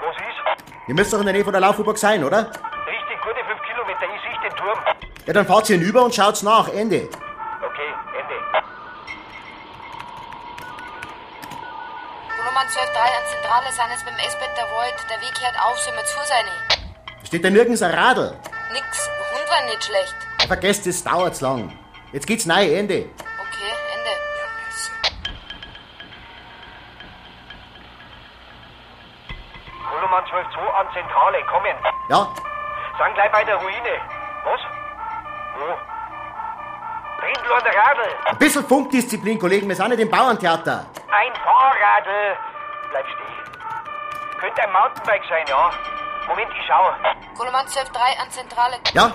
[0.02, 0.68] was ist?
[0.88, 2.48] Ihr müsst doch in der Nähe von der Lauferburg sein, oder?
[2.48, 4.06] Richtig, gute 5 Kilometer.
[4.16, 4.80] Ich sehe den Turm.
[5.28, 6.68] Ja, dann fahrt's hinüber und schaut's nach.
[6.70, 7.08] Ende.
[12.64, 14.96] Koloman 12.3 an Zentrale sind jetzt beim Esbetter Wald.
[15.10, 16.46] Der Weg hört auf, soll wir zu sein?
[17.26, 18.38] Steht da nirgends ein Radl.
[18.72, 20.16] Nix, Hund war nicht schlecht.
[20.42, 21.78] Ja, vergesst, das dauert lang.
[22.14, 23.10] Jetzt geht's nein, Ende.
[23.40, 24.12] Okay, Ende.
[29.90, 31.44] Koloman 12-2 an Zentrale.
[31.46, 31.76] Kommen.
[32.10, 32.28] Ja,
[32.98, 33.96] Sind gleich bei der Ruine.
[34.46, 34.62] Was?
[35.58, 35.66] Wo?
[37.20, 38.10] Brindl an der Radl.
[38.26, 39.68] ein bisschen Funkdisziplin, Kollegen.
[39.68, 40.86] Wir sind nicht im Bauerntheater.
[41.12, 42.38] Ein Fahrradl.
[42.94, 44.40] Bleib stehen.
[44.40, 45.72] Könnte ein Mountainbike sein, ja.
[46.28, 46.94] Moment, ich schau.
[47.36, 48.76] Koloman 12.3 an Zentrale.
[48.94, 49.12] Ja?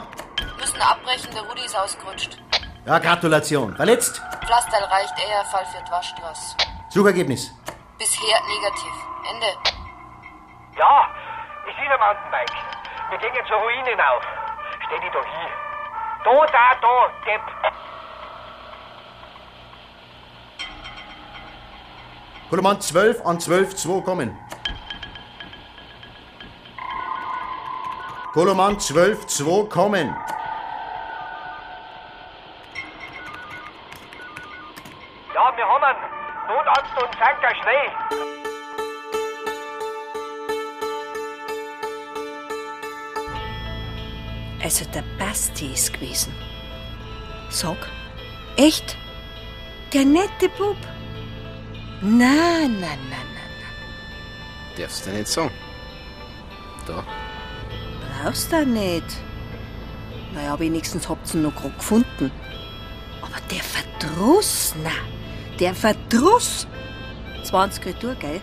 [0.58, 2.38] Müssen abbrechen, der Rudi ist ausgerutscht.
[2.84, 3.76] Ja, Gratulation.
[3.76, 4.20] Verletzt?
[4.44, 6.56] Pflasterl reicht eher, Fall für die Waschstraße.
[6.88, 7.54] Suchergebnis.
[7.98, 8.94] Bisher negativ.
[9.30, 9.46] Ende.
[10.76, 11.08] Ja,
[11.68, 12.52] ich sehe ein Mountainbike.
[13.10, 14.22] Wir gehen zur Ruine hinauf.
[14.86, 15.50] Steh dich doch hier.
[16.24, 17.42] Da, da, da, Depp.
[22.50, 24.38] Koloman 12 an 12 2 kommen.
[28.32, 30.16] Koloman 12 2 kommen.
[35.34, 35.98] Ja, wir haben einen
[36.48, 37.92] Notarzt und Sanker Schnee.
[44.62, 46.34] Also der Basti ist gewesen.
[47.50, 47.76] Sag,
[48.56, 48.96] echt?
[49.92, 50.76] Der nette Bub?
[52.00, 53.44] Na, na, na, na.
[54.76, 55.50] Darfst du nicht sagen.
[56.86, 57.04] Da.
[58.22, 59.04] Brauchst du nicht.
[60.32, 62.30] Naja, wenigstens habt ihr ihn noch grad gefunden.
[63.20, 64.90] Aber der Verdruss, na,
[65.58, 66.66] der Verdruss.
[67.44, 68.40] 20 Retour, gell?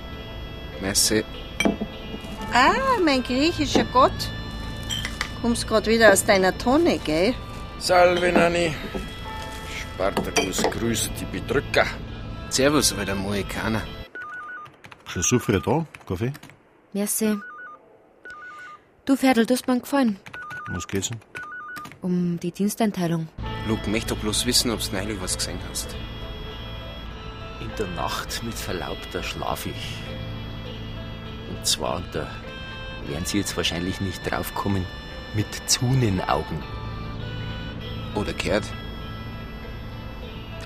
[0.81, 1.23] Merci.
[2.53, 4.29] Ah, mein griechischer Gott.
[5.41, 7.33] Kommst grad wieder aus deiner Tonne, gell?
[7.77, 8.73] Salve, Nanni.
[9.79, 11.85] Spartacus grüßt die Bedrücker.
[12.55, 13.81] Servus, alter Mohikaner.
[15.07, 15.85] Schon so früh da?
[16.07, 16.31] Kaffee?
[16.93, 17.37] Merci.
[19.03, 20.17] Du, Ferdl, du hast mir gefallen.
[20.69, 21.19] Was geht's denn?
[22.01, 23.27] Um die Diensteinteilung.
[23.67, 25.97] Luke, möchte doch bloß wissen, ob du neulich was gesehen hast.
[27.59, 29.97] In der Nacht mit Verlaub, da schlaf ich.
[31.49, 32.25] Und zwar, und da
[33.09, 34.85] werden Sie jetzt wahrscheinlich nicht draufkommen,
[35.33, 36.63] mit Zunenaugen.
[38.15, 38.63] Oder gehört?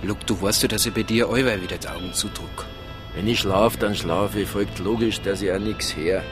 [0.01, 2.65] Luke, du weißt ja, dass ich bei dir allweil wieder die Augen zudruck.
[3.15, 4.47] Wenn ich schlaf, dann schlafe ich.
[4.47, 6.23] Folgt logisch, dass ich auch nichts her.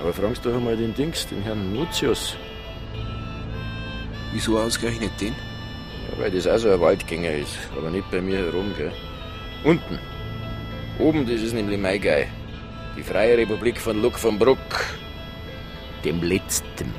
[0.00, 2.36] Aber fragst doch einmal den Dings, den Herrn Nutius.
[4.32, 5.32] Wieso ausgerechnet den?
[5.32, 8.92] Ja, weil das auch so ein Waldgänger ist, aber nicht bei mir herum, gell?
[9.64, 9.98] Unten.
[10.98, 12.28] Oben, das ist nämlich mein Gei.
[12.96, 14.58] Die Freie Republik von Luck von Bruck.
[16.04, 16.92] Dem Letzten.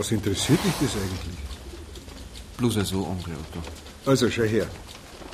[0.00, 1.38] Was interessiert dich das eigentlich?
[2.56, 3.60] Bloß so, Onkel Otto.
[4.06, 4.66] Also, schau her.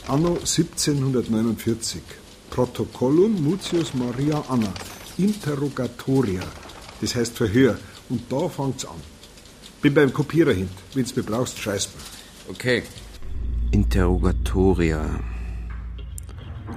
[0.09, 2.03] Anno 1749.
[2.51, 4.73] Protokollum Mutius Maria Anna.
[5.19, 6.43] Interrogatoria.
[7.01, 7.79] Das heißt Verhör.
[8.09, 9.01] Und da fängt's an.
[9.83, 10.69] Bin beim Kopierer hin.
[10.95, 12.53] Wenn's mir brauchst, scheiß mir.
[12.53, 12.83] Okay.
[13.71, 15.21] Interrogatoria.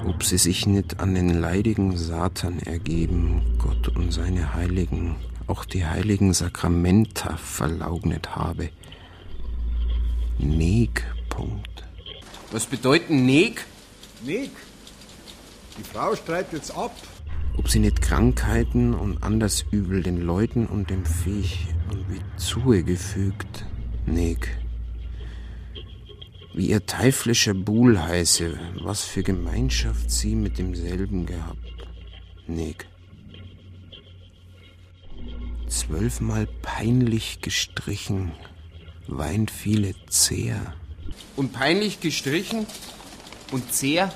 [0.05, 5.15] ob sie sich nicht an den leidigen Satan ergeben, Gott und seine Heiligen,
[5.49, 8.69] auch die heiligen Sakramenta verlaugnet habe.
[10.37, 11.03] Neg.
[11.29, 11.83] Punkt.
[12.51, 13.65] Was bedeutet Neg?
[14.23, 14.51] Neg?
[15.77, 16.95] Die Frau streitet jetzt ab.
[17.57, 23.65] Ob sie nicht Krankheiten und anders Übel den Leuten und dem Viech und wie zugefügt.
[24.05, 24.57] Neg.
[26.53, 31.87] Wie ihr teuflischer Buhl heiße, was für Gemeinschaft sie mit demselben gehabt.
[32.47, 32.88] Neg.
[35.69, 38.31] Zwölfmal peinlich gestrichen,
[39.07, 40.73] weint viele zäher.
[41.35, 42.65] Und peinlich gestrichen?
[43.51, 44.11] Und zäher?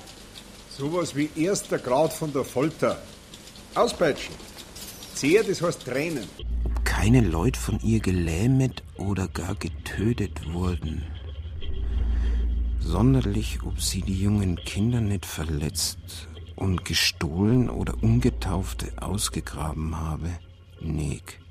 [0.75, 3.01] Sowas wie erster Grad von der Folter.
[3.75, 4.33] Auspeitschen.
[5.13, 6.27] Zehr, das heißt Tränen.
[6.63, 11.03] Ob keine Leute von ihr gelähmet oder gar getötet wurden.
[12.79, 20.29] Sonderlich, ob sie die jungen Kinder nicht verletzt und gestohlen oder Ungetaufte ausgegraben habe.
[20.81, 21.42] Neg.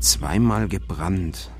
[0.00, 1.50] Zweimal gebrannt,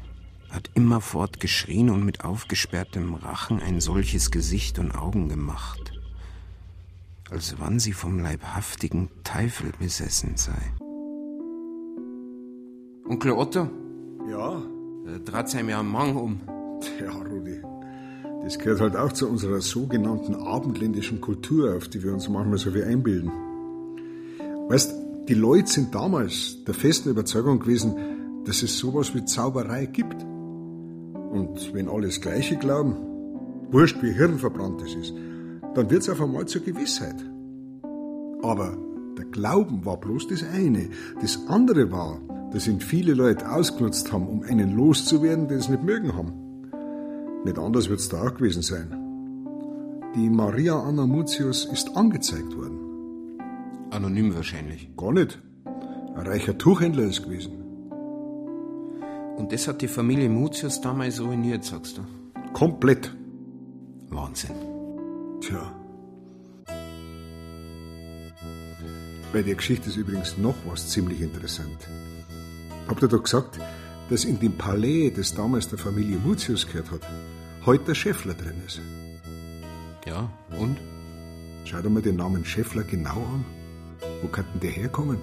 [0.51, 5.93] hat immerfort geschrien und mit aufgesperrtem Rachen ein solches Gesicht und Augen gemacht,
[7.31, 10.73] als wann sie vom leibhaftigen Teufel besessen sei.
[13.09, 13.69] Onkel Otto?
[14.31, 14.63] Ja?
[15.05, 16.41] Da dreht sich mir am Mang um.
[17.01, 17.61] Ja, Rudi.
[18.45, 22.71] Das gehört halt auch zu unserer sogenannten abendländischen Kultur, auf die wir uns manchmal so
[22.71, 23.33] viel einbilden.
[24.69, 24.95] Weißt,
[25.29, 27.97] die Leute sind damals der festen Überzeugung gewesen,
[28.49, 30.23] dass es sowas wie Zauberei gibt.
[30.23, 32.97] Und wenn alle das Gleiche glauben,
[33.71, 35.13] wurscht wie hirnverbrannt es ist,
[35.75, 37.17] dann wird es auf einmal zur Gewissheit.
[38.43, 38.75] Aber
[39.19, 40.89] der Glauben war bloß das eine.
[41.21, 45.85] Das andere war, dass ihn viele Leute ausgenutzt haben, um einen loszuwerden, den sie nicht
[45.85, 46.33] mögen haben.
[47.45, 48.97] Nicht anders wird es da auch gewesen sein.
[50.15, 52.79] Die Maria Anna Mutius ist angezeigt worden.
[53.91, 54.89] Anonym wahrscheinlich.
[54.97, 55.39] Gar nicht.
[55.67, 57.68] Ein reicher Tuchhändler ist gewesen.
[59.39, 62.03] Und das hat die Familie Mutius damals ruiniert, sagst du?
[62.53, 63.15] Komplett.
[64.09, 64.57] Wahnsinn.
[65.41, 65.73] Tja.
[69.33, 71.89] Bei der Geschichte ist übrigens noch was ziemlich interessant.
[72.89, 73.61] Habt ihr doch gesagt,
[74.11, 77.03] dass in dem Palais, das damals der Familie Mutius gehört hat,
[77.65, 78.81] heute der Schäffler drin ist?
[80.05, 80.79] Ja, und?
[81.65, 83.45] Schau dir mal den Namen Schäffler genau an.
[84.21, 85.19] Wo kann denn der herkommen?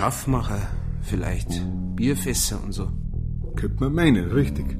[0.00, 0.66] Schaffmacher,
[1.02, 1.60] vielleicht.
[1.94, 2.88] Bierfässer und so.
[3.54, 4.78] Könnte man meinen, richtig.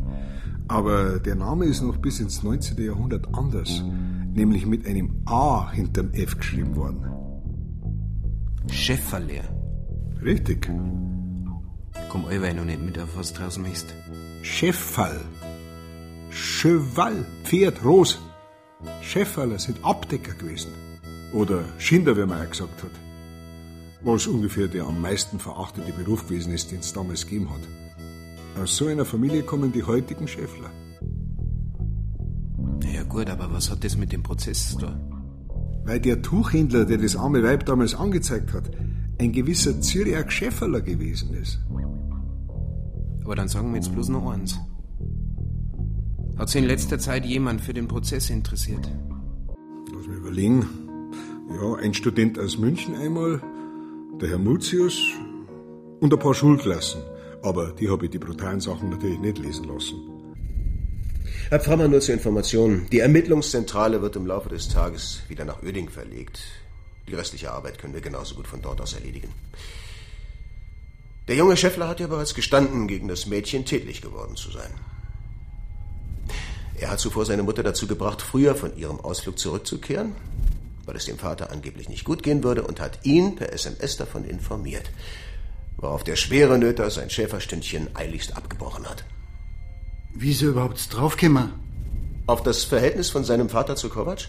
[0.66, 2.82] Aber der Name ist noch bis ins 19.
[2.82, 3.84] Jahrhundert anders.
[4.32, 7.04] Nämlich mit einem A hinterm F geschrieben worden.
[8.70, 9.44] Schäfferlehr.
[10.24, 10.70] Richtig.
[12.08, 13.94] Komm, allweil noch nicht mit auf was draußen möchtest.
[14.40, 15.20] Scheffall.
[16.30, 17.26] Cheval.
[17.44, 18.18] Pferd, Ros.
[19.02, 20.70] Schefferler sind Abdecker gewesen.
[21.34, 23.09] Oder Schinder, wie man auch gesagt hat.
[24.02, 28.62] Was ungefähr der am meisten verachtete Beruf gewesen ist, den es damals gegeben hat.
[28.62, 30.70] Aus so einer Familie kommen die heutigen Schäffler.
[32.92, 34.98] Ja gut, aber was hat das mit dem Prozess da?
[35.84, 38.70] Weil der Tuchhändler, der das arme Weib damals angezeigt hat,
[39.18, 41.58] ein gewisser Zürcher Schäfferler gewesen ist.
[43.24, 44.58] Aber dann sagen wir jetzt bloß noch eins.
[46.36, 48.90] Hat sich in letzter Zeit jemand für den Prozess interessiert?
[49.94, 50.66] Lass mich überlegen.
[51.50, 53.42] Ja, ein Student aus München einmal,
[54.20, 54.98] der Herr Mutius
[56.00, 57.02] und ein paar Schulklassen.
[57.42, 59.96] Aber die habe ich die brutalen Sachen natürlich nicht lesen lassen.
[61.48, 62.86] Herr Pframmer, nur zur Information.
[62.92, 66.40] Die Ermittlungszentrale wird im Laufe des Tages wieder nach Oeding verlegt.
[67.08, 69.32] Die restliche Arbeit können wir genauso gut von dort aus erledigen.
[71.26, 74.70] Der junge Schäffler hat ja bereits gestanden, gegen das Mädchen tätlich geworden zu sein.
[76.78, 80.14] Er hat zuvor seine Mutter dazu gebracht, früher von ihrem Ausflug zurückzukehren,
[80.86, 84.24] weil es dem Vater angeblich nicht gut gehen würde, und hat ihn per SMS davon
[84.24, 84.90] informiert,
[85.76, 89.04] worauf der schwere Nöter sein Schäferstündchen eiligst abgebrochen hat.
[90.14, 91.52] Wie ist er überhaupt draufgekommen?
[92.26, 94.28] Auf das Verhältnis von seinem Vater zu Kovac?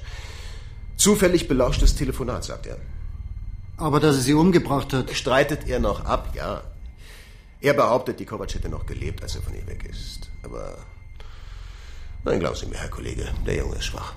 [0.96, 2.78] Zufällig belauschtes Telefonat, sagt er.
[3.78, 5.12] Aber dass er sie umgebracht hat.
[5.12, 6.64] Streitet er noch ab, ja.
[7.60, 10.30] Er behauptet, die Kovac hätte noch gelebt, als er von ihr weg ist.
[10.44, 10.78] Aber
[12.24, 14.14] Nein, glauben Sie mir, Herr Kollege, der Junge ist schwach.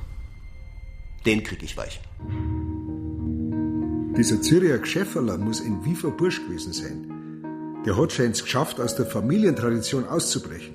[1.27, 2.01] Den krieg ich weich.
[4.17, 7.83] Dieser Zürcher Schäfferler muss ein wiefer Bursch gewesen sein.
[7.85, 10.75] Der hat schon geschafft, aus der Familientradition auszubrechen.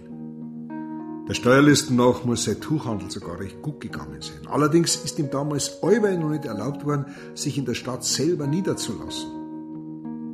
[1.29, 4.47] Der Steuerlisten nach muss sein Tuchhandel sogar recht gut gegangen sein.
[4.47, 9.29] Allerdings ist ihm damals allweil noch nicht erlaubt worden, sich in der Stadt selber niederzulassen.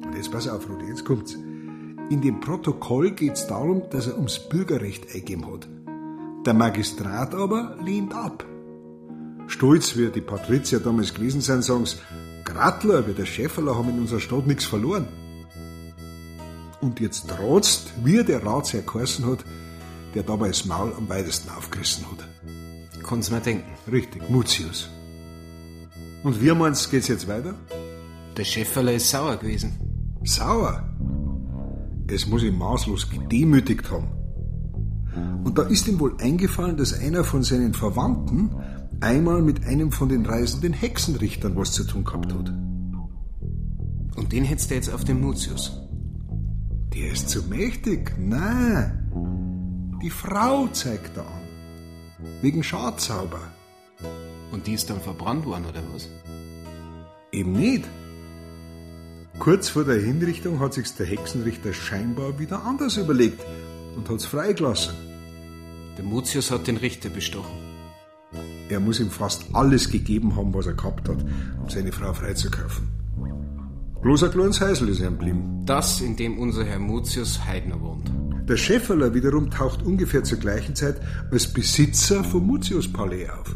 [0.05, 1.33] Und jetzt pass auf, Rudi, jetzt kommt's.
[2.09, 5.67] In dem Protokoll geht's darum, dass er ums Bürgerrecht eingegeben hat.
[6.45, 8.45] Der Magistrat aber lehnt ab.
[9.47, 11.97] Stolz, wie die Patrizier damals gewesen sein, sagen sie,
[12.43, 15.07] Gratler, wie der Schäferler haben in unserer Stadt nichts verloren.
[16.81, 19.43] Und jetzt ratst, wie der Ratsherr geheißen hat,
[20.13, 22.27] der dabei das Maul am weitesten aufgerissen hat.
[23.03, 23.69] Kann's mir denken.
[23.91, 24.89] Richtig, Mutius.
[26.23, 27.53] Und wie meinst geht's jetzt weiter?
[28.35, 29.77] Der Schäferler ist sauer gewesen.
[30.23, 30.83] Sauer?
[32.07, 34.07] Es muss ihn maßlos gedemütigt haben.
[35.43, 38.51] Und da ist ihm wohl eingefallen, dass einer von seinen Verwandten
[39.01, 42.49] einmal mit einem von den reisenden Hexenrichtern was zu tun gehabt hat.
[44.15, 45.81] Und den hättest du jetzt auf den Mutius.
[46.93, 48.15] Der ist zu mächtig.
[48.17, 49.97] Nein.
[50.01, 51.41] Die Frau zeigt er an.
[52.41, 53.41] Wegen Schadzauber.
[54.51, 56.09] Und die ist dann verbrannt worden, oder was?
[57.31, 57.83] Eben nicht.
[59.39, 63.45] Kurz vor der Hinrichtung hat sich der Hexenrichter scheinbar wieder anders überlegt
[63.97, 64.95] und hat's freigelassen.
[65.97, 67.64] Der Mutius hat den Richter bestochen.
[68.69, 71.23] Er muss ihm fast alles gegeben haben, was er gehabt hat,
[71.61, 72.87] um seine Frau freizukaufen.
[74.01, 75.63] Bloß ein kleines Häusl ist ihm geblieben.
[75.65, 78.11] Das, in dem unser Herr Mutius Heidner wohnt.
[78.47, 81.01] Der Schäferler wiederum taucht ungefähr zur gleichen Zeit
[81.31, 83.55] als Besitzer vom Mutius-Palais auf.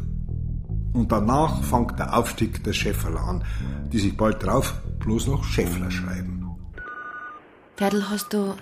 [0.94, 3.44] Und danach fängt der Aufstieg der Schäferler an,
[3.92, 6.50] die sich bald drauf bloß noch Schäffler schreiben.
[7.78, 8.56] Pferdl, hast du.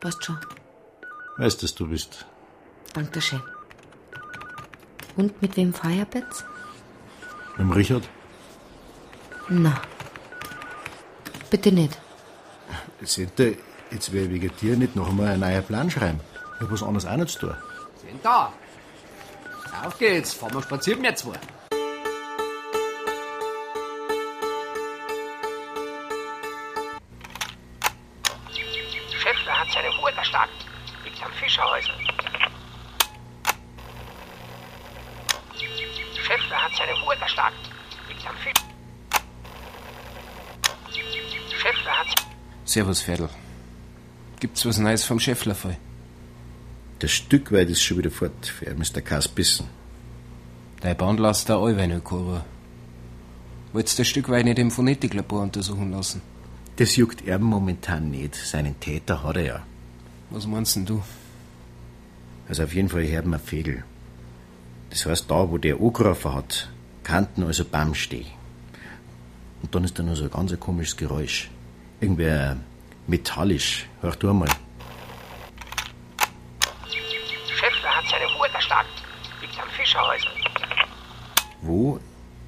[0.00, 0.38] Weißt schon.
[1.36, 2.26] Weißt, dass du bist.
[2.94, 3.42] Dankeschön.
[5.16, 6.44] Und mit wem Feierbetts?
[7.56, 8.08] Mit dem Richard?
[9.48, 9.80] Na.
[11.50, 11.98] Bitte nicht.
[13.02, 13.44] Senta,
[13.90, 16.20] jetzt will ich wegen dir nicht noch einmal einen neuen Plan schreiben.
[16.56, 17.54] Ich hab was anderes auch nicht zu tun.
[18.00, 18.52] Sind da.
[19.84, 21.38] Auf geht's, fahren wir spazieren wir zwei.
[29.22, 30.52] Schäffler hat seine Hut erstarkt.
[31.04, 32.03] Liegt am Fischerhäusl.
[36.24, 37.56] Schäffler hat seine Hut erstarkt.
[38.08, 38.62] Liegt am Fisch.
[41.60, 42.06] Schäffler hat
[42.64, 43.28] Servus, Pferdl.
[44.40, 45.76] Gibt's was Neues vom Schäfflerfall?
[46.98, 48.46] Das Stück weit ist schon wieder fort.
[48.46, 49.68] Für Kass bissen.
[50.80, 52.44] Dein Band lässt der Allwein nicht Kurve.
[53.72, 56.22] Wolltest das Stück weit nicht im Phonetiklabor untersuchen lassen?
[56.76, 58.34] Das juckt er momentan nicht.
[58.34, 59.66] Seinen Täter hat er ja.
[60.30, 61.02] Was meinst denn du?
[62.48, 63.84] Also auf jeden Fall herben wir Fegel.
[64.94, 66.68] Das heißt, da, wo der angerufen hat,
[67.02, 68.28] kannten also Baum stehen.
[69.60, 71.50] Und dann ist da noch so ein ganz komisches Geräusch.
[72.00, 72.30] Irgendwie
[73.08, 73.88] metallisch.
[74.02, 74.48] Hör du mal.
[77.56, 78.88] Schäffler hat seine Hut erstarkt.
[79.40, 80.28] Liegt am Fischerhäusl.
[81.62, 81.98] Wo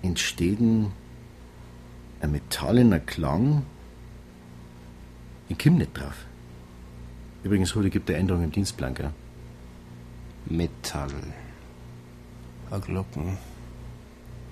[0.03, 0.93] entsteht denn
[2.21, 3.67] ein metallener Klang?
[5.49, 6.15] Ich komm nicht drauf.
[7.43, 9.11] Übrigens, heute gibt der Änderung im Dienstplan, gell?
[10.45, 11.11] Metall.
[12.71, 13.39] A Glocken.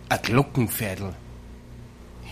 [0.08, 1.14] A Glockenpferdl.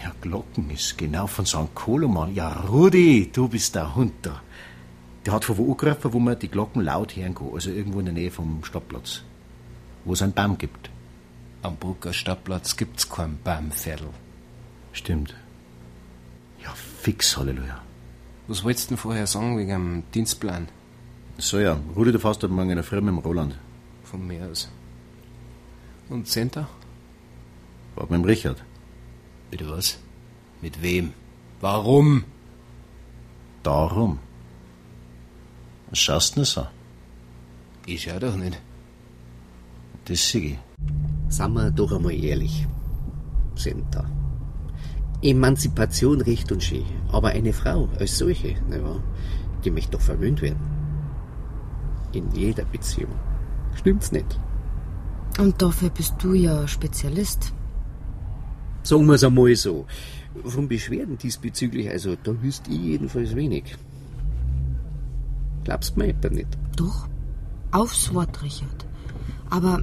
[0.03, 1.75] Ja, Glocken ist genau von St.
[1.75, 2.35] Koloman.
[2.35, 4.41] Ja, Rudi, du bist der Hund da.
[5.27, 7.51] Der hat von wo angerufen, wo man die Glocken laut hören kann.
[7.53, 9.23] Also irgendwo in der Nähe vom Stadtplatz.
[10.05, 10.91] Wo es einen Baum gibt.
[11.63, 14.09] Am Brucker Stadtplatz gibt's keinen Baumpferdl.
[14.93, 15.35] Stimmt.
[16.63, 17.81] Ja, fix, Halleluja.
[18.47, 20.69] Was wolltest du denn vorher sagen wegen dem Dienstplan?
[21.39, 23.59] So ja, Rudi, du fährst heute Morgen in der mit dem Roland.
[24.05, 24.69] Von mir aus.
[26.13, 26.69] Und Center?
[27.95, 28.63] War mit dem Richard.
[29.51, 29.99] Bitte was?
[30.61, 31.15] Mit wem?
[31.63, 32.25] Warum?
[33.63, 34.19] Darum.
[35.89, 36.67] Was schaust du denn so?
[37.87, 38.61] Ich schau doch nicht.
[40.05, 40.59] Das sehe ich.
[41.29, 42.67] Sagen wir doch einmal ehrlich.
[43.55, 44.05] Senta.
[45.23, 46.85] Emanzipation recht und schön.
[47.11, 49.03] Aber eine Frau als solche, ne
[49.65, 50.61] die möchte doch verwöhnt werden.
[52.13, 53.15] In jeder Beziehung.
[53.77, 54.39] Stimmt's nicht?
[55.39, 57.53] Und dafür bist du ja Spezialist.
[58.83, 59.87] Sagen wir's einmal so.
[60.45, 63.77] Von Beschwerden diesbezüglich, also da wüsste ich jedenfalls wenig.
[65.65, 66.49] Glaubst mir etwa nicht?
[66.77, 67.09] Doch.
[67.71, 68.87] Aufs Wort, Richard.
[69.51, 69.83] Aber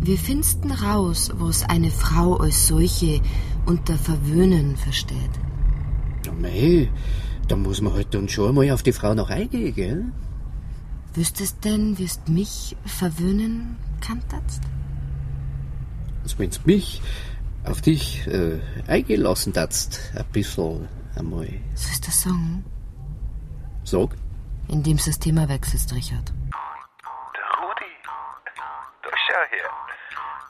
[0.00, 3.20] wir finden raus, was eine Frau als solche
[3.66, 5.30] unter Verwöhnen versteht.
[6.26, 6.88] Ja, mei,
[7.48, 10.04] da muss man halt dann schon einmal auf die Frau noch eingehen, gell?
[11.14, 14.60] Wüsstest denn, wirst mich verwöhnen kannst?
[16.22, 17.02] Also wenn's mich
[17.64, 21.48] auf dich äh, eingelassen datst, ein bisschen einmal.
[21.74, 22.64] Soll ich das sagen?
[23.84, 24.10] Sag.
[24.68, 26.28] Indem du das Thema wechselst, Richard.
[26.30, 27.92] Der Rudi.
[29.02, 29.70] Da schau her.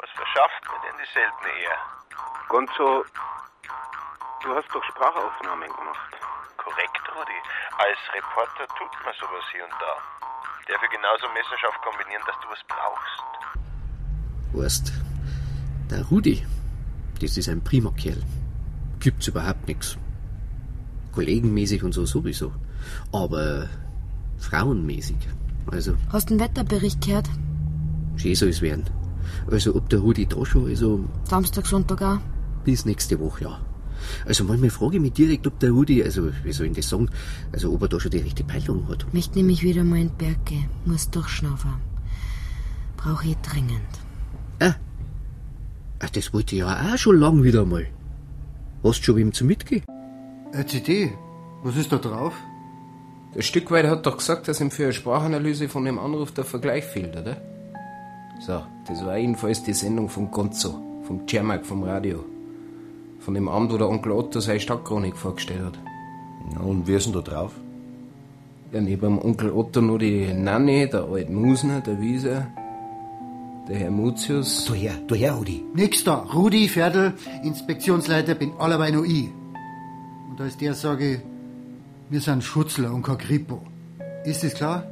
[0.00, 1.76] Was verschafft mir denn die seltene Ehe?
[2.48, 3.04] Gonzo,
[4.42, 6.12] du hast doch Sprachaufnahmen gemacht.
[6.56, 7.40] Korrekt, Rudi.
[7.78, 9.92] Als Reporter tut man sowas hier und da.
[10.70, 13.18] Der für genauso messerscharf kombinieren, dass du was brauchst.
[14.52, 14.92] Weißt,
[15.90, 16.46] der Rudi,
[17.20, 18.22] das ist ein prima Kerl.
[19.00, 19.96] Gibt's überhaupt nichts.
[21.12, 22.52] Kollegenmäßig und so sowieso.
[23.12, 23.68] Aber
[24.38, 25.16] frauenmäßig.
[25.70, 27.28] Also, Hast du den Wetterbericht gehört?
[28.16, 28.84] schön soll es werden.
[29.50, 32.18] Also, ob der Rudi da schon, also, Samstag, Sonntag auch.
[32.64, 33.60] bis nächste Woche, ja.
[34.26, 37.08] Also, manchmal frage ich mich direkt, ob der Rudi, also, wie soll ich das sagen,
[37.52, 39.06] also, ob er da schon die rechte Peilung hat.
[39.12, 40.66] Möchte nämlich wieder mal in den Berg gehen.
[40.84, 41.72] Muss durchschnaufen.
[42.96, 44.00] Brauche ich dringend.
[46.02, 47.86] Ach, das wollte ich ja auch schon lang wieder mal.
[48.82, 49.82] Hast du schon wem zum Mitgehen?
[50.52, 51.12] LCD,
[51.62, 52.32] was ist da drauf?
[53.34, 56.84] Der Stückweit hat doch gesagt, dass ihm für eine Sprachanalyse von dem Anruf der Vergleich
[56.84, 57.36] fehlt, oder?
[58.40, 62.24] So, das war jedenfalls die Sendung vom Gonzo, vom Cermak vom Radio.
[63.20, 65.78] Von dem Abend, wo der Onkel Otto seine Stadtchronik vorgestellt hat.
[66.54, 67.52] Ja, und wer ist denn da drauf?
[68.72, 72.46] Ja, neben dem Onkel Otto nur die Nanni, der alte Musner, der Wieser,
[73.68, 74.64] der Herr Mutius.
[74.64, 75.62] Du her, du her, Rudi.
[75.74, 76.26] Nix da.
[76.34, 77.12] Rudi Ferdl,
[77.44, 79.28] Inspektionsleiter, bin allerweil noch ich.
[80.30, 81.20] Und als der sage ich,
[82.08, 83.60] wir sind Schutzler und kein Kripo.
[84.24, 84.84] Ist das klar?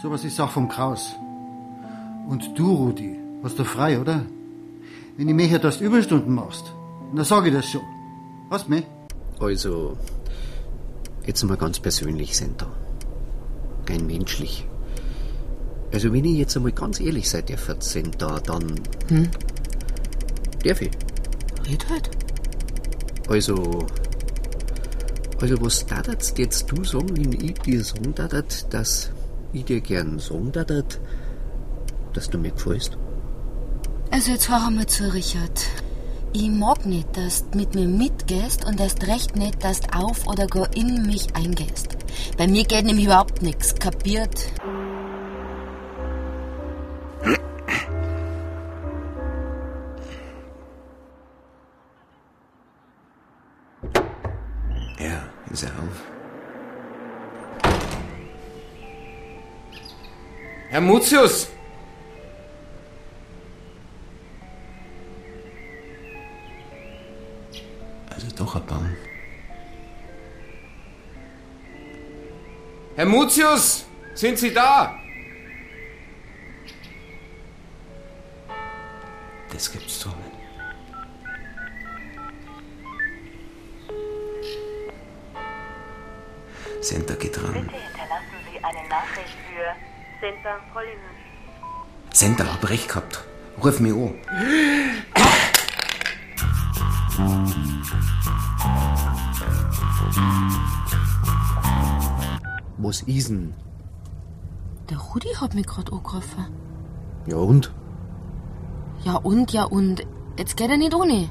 [0.00, 1.14] Sowas ist auch vom Kraus.
[2.28, 4.22] Und du, Rudi, hast du frei, oder?
[5.16, 6.72] Wenn ich möchte, dass du Überstunden machst,
[7.14, 7.82] dann sage ich das schon.
[8.50, 8.86] Hast du mich?
[9.40, 9.96] Also,
[11.26, 12.66] jetzt mal ganz persönlich, Senta.
[13.88, 14.66] Rein menschlich.
[15.92, 18.80] Also, wenn ich jetzt einmal ganz ehrlich sein darf, Senta, dann.
[19.08, 19.28] Hm?
[20.64, 20.90] Darf ich?
[21.68, 22.10] Red halt.
[23.28, 23.86] Also.
[25.40, 29.10] Also, was dadat jetzt du sagen, wenn ich dir sagen dadat, dass
[29.52, 31.00] ich dir gern sagen dadat,
[32.12, 32.96] dass du mir gefällst?
[34.10, 35.66] Also jetzt hör einmal zu, Richard.
[36.34, 40.26] Ich mag nicht, dass du mit mir mitgehst und erst recht nicht, dass du auf
[40.26, 41.98] oder gar in mich eingehst.
[42.38, 44.30] Bei mir geht nämlich überhaupt nichts, kapiert?
[54.98, 56.12] Ja, ist er auf.
[60.70, 61.51] Herr Mutius!
[72.94, 73.86] Herr Mutius!
[74.14, 74.98] Sind Sie da?
[79.50, 80.42] Das gibt's doch nicht.
[86.82, 87.54] Center geht ran.
[87.54, 89.74] Hinterlassen Sie eine Nachricht für
[90.20, 92.12] Center Hollywood.
[92.12, 93.24] Center, hab recht gehabt.
[93.62, 94.14] Ruf mich an.
[102.82, 103.54] Was ist denn?
[104.90, 106.46] Der Rudi hat mich gerade angerufen.
[107.26, 107.72] Ja und?
[109.04, 110.04] Ja und, ja und.
[110.36, 111.30] Jetzt geht er nicht ohne.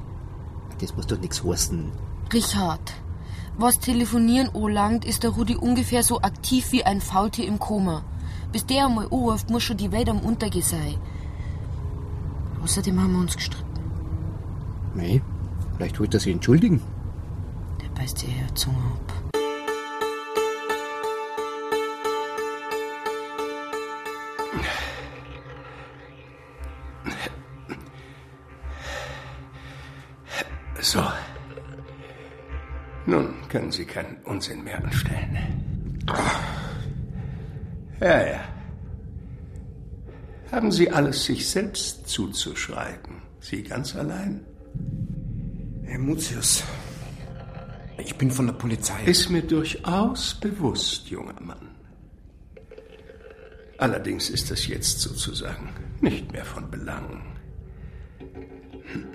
[0.80, 1.92] Das muss doch nichts heißen.
[2.32, 2.94] Richard,
[3.58, 8.04] was Telefonieren anlangt, ist der Rudi ungefähr so aktiv wie ein Faultier im Koma.
[8.54, 10.96] Bis der einmal anruft, muss schon die Welt am Untergehen sein.
[12.64, 13.66] Außerdem haben wir uns gestritten.
[14.96, 15.22] Nee,
[15.76, 16.82] vielleicht wollte er sich entschuldigen.
[17.82, 19.11] Der beißt sich ja Zunge ab.
[33.52, 35.38] Können Sie keinen Unsinn mehr anstellen.
[38.00, 38.44] Ja, ja.
[40.52, 43.22] Haben Sie alles sich selbst zuzuschreiben?
[43.42, 44.46] Sie ganz allein?
[45.84, 46.64] Herr Mutius,
[47.98, 49.04] ich bin von der Polizei.
[49.04, 51.76] Ist mir durchaus bewusst, junger Mann.
[53.78, 57.22] Allerdings ist das jetzt sozusagen nicht mehr von Belang.
[58.20, 59.08] Hm.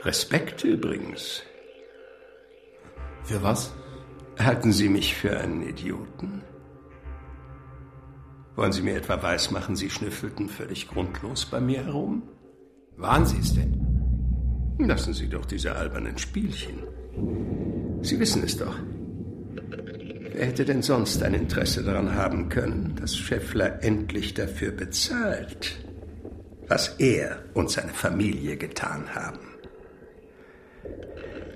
[0.00, 1.42] Respekt übrigens.
[3.24, 3.72] Für was?
[4.38, 6.42] Halten Sie mich für einen Idioten?
[8.54, 12.22] Wollen Sie mir etwa weismachen, Sie schnüffelten völlig grundlos bei mir herum?
[12.96, 14.76] Waren Sie es denn?
[14.78, 16.82] Lassen Sie doch diese albernen Spielchen.
[18.02, 18.76] Sie wissen es doch.
[20.34, 25.78] Wer hätte denn sonst ein Interesse daran haben können, dass Scheffler endlich dafür bezahlt,
[26.68, 29.53] was er und seine Familie getan haben?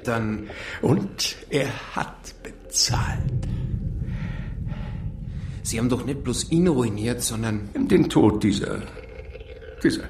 [0.09, 0.49] Dann.
[0.81, 3.47] Und er hat bezahlt.
[5.63, 7.69] Sie haben doch nicht bloß ihn ruiniert, sondern.
[7.75, 8.83] Den Tod dieser.
[9.83, 10.09] dieser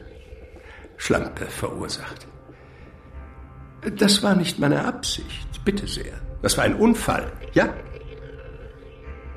[0.97, 2.27] Schlampe verursacht.
[3.97, 6.21] Das war nicht meine Absicht, bitte sehr.
[6.43, 7.75] Das war ein Unfall, ja?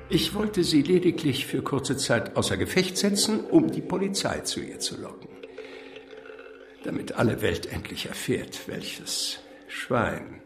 [0.09, 4.80] Ich wollte sie lediglich für kurze Zeit außer Gefecht setzen, um die Polizei zu ihr
[4.80, 5.30] zu locken.
[6.84, 10.40] Damit alle Welt endlich erfährt, welches Schwein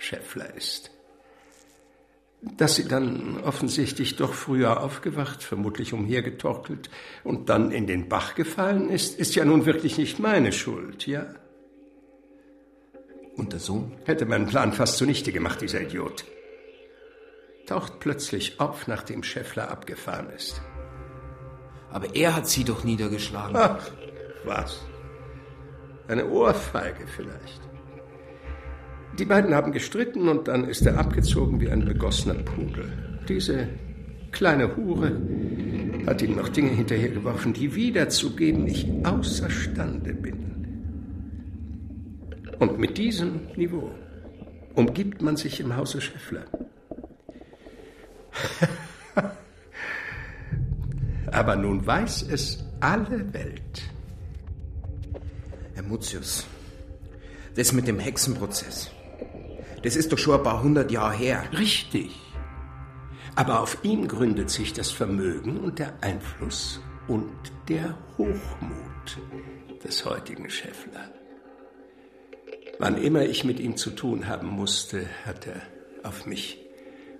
[0.00, 0.90] Schäffler ist.
[2.42, 6.88] Dass sie dann offensichtlich doch früher aufgewacht, vermutlich umhergetorkelt
[7.22, 11.26] und dann in den Bach gefallen ist, ist ja nun wirklich nicht meine Schuld, ja?
[13.36, 13.92] Und der Sohn?
[14.06, 16.24] Hätte meinen Plan fast zunichte gemacht, dieser Idiot.
[17.66, 20.62] Taucht plötzlich auf, nachdem Schäffler abgefahren ist.
[21.90, 23.54] Aber er hat sie doch niedergeschlagen.
[23.54, 23.90] Ach,
[24.44, 24.80] was?
[26.08, 27.69] Eine Ohrfeige vielleicht.
[29.18, 32.92] Die beiden haben gestritten und dann ist er abgezogen wie ein begossener Pudel.
[33.28, 33.68] Diese
[34.32, 35.12] kleine Hure
[36.06, 40.50] hat ihm noch Dinge hinterhergeworfen, die wiederzugeben ich außerstande bin.
[42.58, 43.90] Und mit diesem Niveau
[44.74, 46.44] umgibt man sich im Hause Schäffler.
[51.32, 53.82] Aber nun weiß es alle Welt.
[55.74, 56.46] Herr Mutius,
[57.54, 58.90] das mit dem Hexenprozess,
[59.82, 61.44] das ist doch schon ein paar hundert Jahre her.
[61.56, 62.10] Richtig.
[63.34, 67.30] Aber auf ihm gründet sich das Vermögen und der Einfluss und
[67.68, 69.18] der Hochmut
[69.82, 71.10] des heutigen Schäffler.
[72.78, 75.62] Wann immer ich mit ihm zu tun haben musste, hat er
[76.02, 76.58] auf mich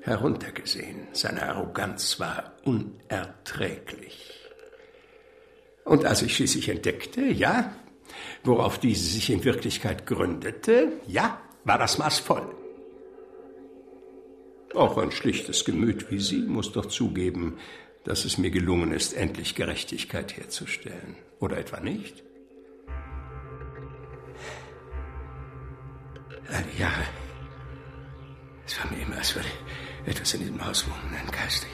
[0.03, 1.09] heruntergesehen.
[1.13, 4.41] Seine Arroganz war unerträglich.
[5.85, 7.73] Und als ich schließlich entdeckte, ja,
[8.45, 12.55] worauf diese sich in Wirklichkeit gründete, ja, war das Maß voll.
[14.75, 17.59] Auch ein schlichtes Gemüt wie Sie muss doch zugeben,
[18.05, 21.17] dass es mir gelungen ist, endlich Gerechtigkeit herzustellen.
[21.41, 22.23] Oder etwa nicht?
[26.49, 27.05] All die Jahre.
[28.67, 29.49] Es war mir immer, als würde
[30.07, 31.67] etwas in diesem Haus wohnen, ein Geist.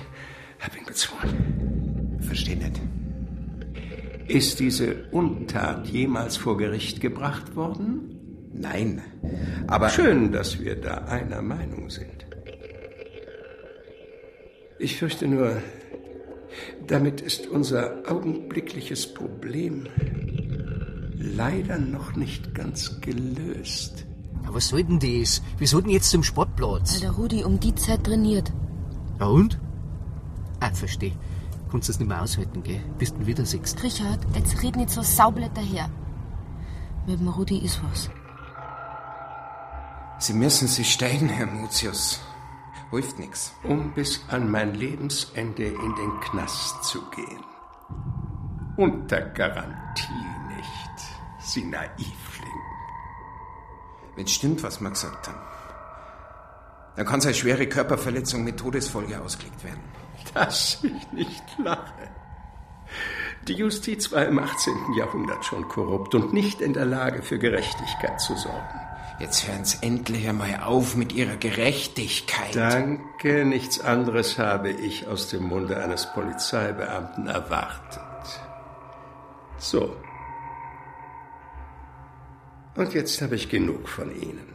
[0.58, 2.18] Ich hab ihn bezwungen.
[2.22, 2.80] Versteh nicht.
[4.26, 8.15] Ist diese Untat jemals vor Gericht gebracht worden?
[8.58, 9.02] Nein,
[9.66, 9.90] aber.
[9.90, 12.26] Schön, dass wir da einer Meinung sind.
[14.78, 15.56] Ich fürchte nur,
[16.86, 19.88] damit ist unser augenblickliches Problem
[21.18, 24.06] leider noch nicht ganz gelöst.
[24.44, 25.42] Ja, was soll denn das?
[25.58, 26.94] Wir sollten jetzt zum Sportplatz.
[26.94, 28.52] Weil der Rudi um die Zeit trainiert.
[29.18, 29.58] Ja und?
[30.60, 31.12] Ah, versteh.
[31.70, 32.80] Kannst das nicht mehr aushalten, gell?
[32.98, 33.82] Bis du ihn wieder siehst.
[33.82, 35.90] Richard, jetzt red nicht so saublätter her.
[37.06, 38.10] Mit dem Rudi ist was.
[40.18, 42.20] Sie müssen sich steigen, Herr Mutius.
[42.90, 43.52] Hilft nix.
[43.62, 47.44] Um bis an mein Lebensende in den Knast zu gehen.
[48.76, 50.12] Unter Garantie
[50.54, 51.06] nicht,
[51.38, 52.16] Sie Naivling.
[54.14, 55.40] Wenn stimmt, was wir gesagt haben,
[56.96, 59.80] dann kann seine schwere Körperverletzung mit Todesfolge ausgelegt werden.
[60.32, 62.10] Dass ich nicht lache.
[63.46, 64.94] Die Justiz war im 18.
[64.96, 68.85] Jahrhundert schon korrupt und nicht in der Lage, für Gerechtigkeit zu sorgen.
[69.18, 72.54] Jetzt hören Sie endlich einmal auf mit Ihrer Gerechtigkeit.
[72.54, 78.00] Danke, nichts anderes habe ich aus dem Munde eines Polizeibeamten erwartet.
[79.58, 79.96] So.
[82.74, 84.54] Und jetzt habe ich genug von Ihnen.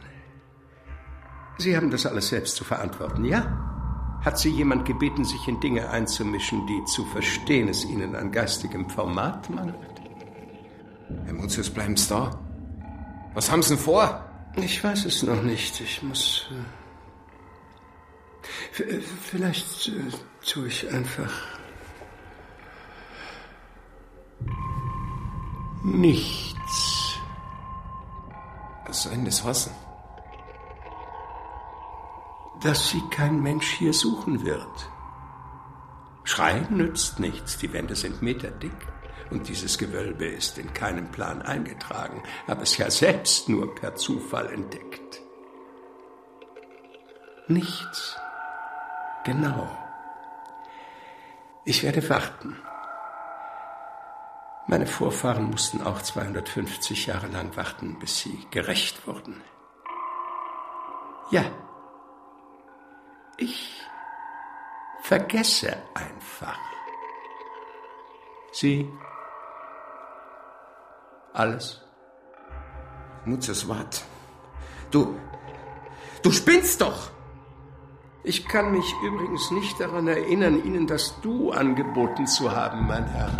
[1.58, 4.20] Sie haben das alles selbst zu verantworten, ja?
[4.24, 8.88] Hat Sie jemand gebeten, sich in Dinge einzumischen, die zu verstehen es Ihnen an geistigem
[8.88, 9.74] Format mangelt?
[11.24, 12.30] Herr Mutius, bleiben Sie da.
[13.34, 14.31] Was haben Sie denn vor?
[14.56, 15.80] Ich weiß es noch nicht.
[15.80, 16.46] Ich muss.
[18.78, 20.10] Äh, vielleicht äh,
[20.46, 21.32] tue ich einfach.
[25.84, 27.18] Nichts.
[28.86, 29.72] Was soll denn das heißen?
[32.60, 34.90] Dass sie kein Mensch hier suchen wird.
[36.24, 37.58] Schreien nützt nichts.
[37.58, 38.91] Die Wände sind meterdick.
[39.32, 44.52] Und dieses Gewölbe ist in keinem Plan eingetragen, habe es ja selbst nur per Zufall
[44.52, 45.22] entdeckt.
[47.48, 48.14] Nichts.
[49.24, 49.74] Genau.
[51.64, 52.58] Ich werde warten.
[54.66, 59.42] Meine Vorfahren mussten auch 250 Jahre lang warten, bis sie gerecht wurden.
[61.30, 61.44] Ja.
[63.38, 63.80] Ich
[65.00, 66.58] vergesse einfach.
[68.52, 68.92] Sie
[71.32, 71.80] alles.
[73.24, 74.04] Mutius, wart.
[74.90, 75.14] Du.
[76.22, 77.10] Du spinnst doch!
[78.24, 83.30] Ich kann mich übrigens nicht daran erinnern, Ihnen das Du angeboten zu haben, mein Herr.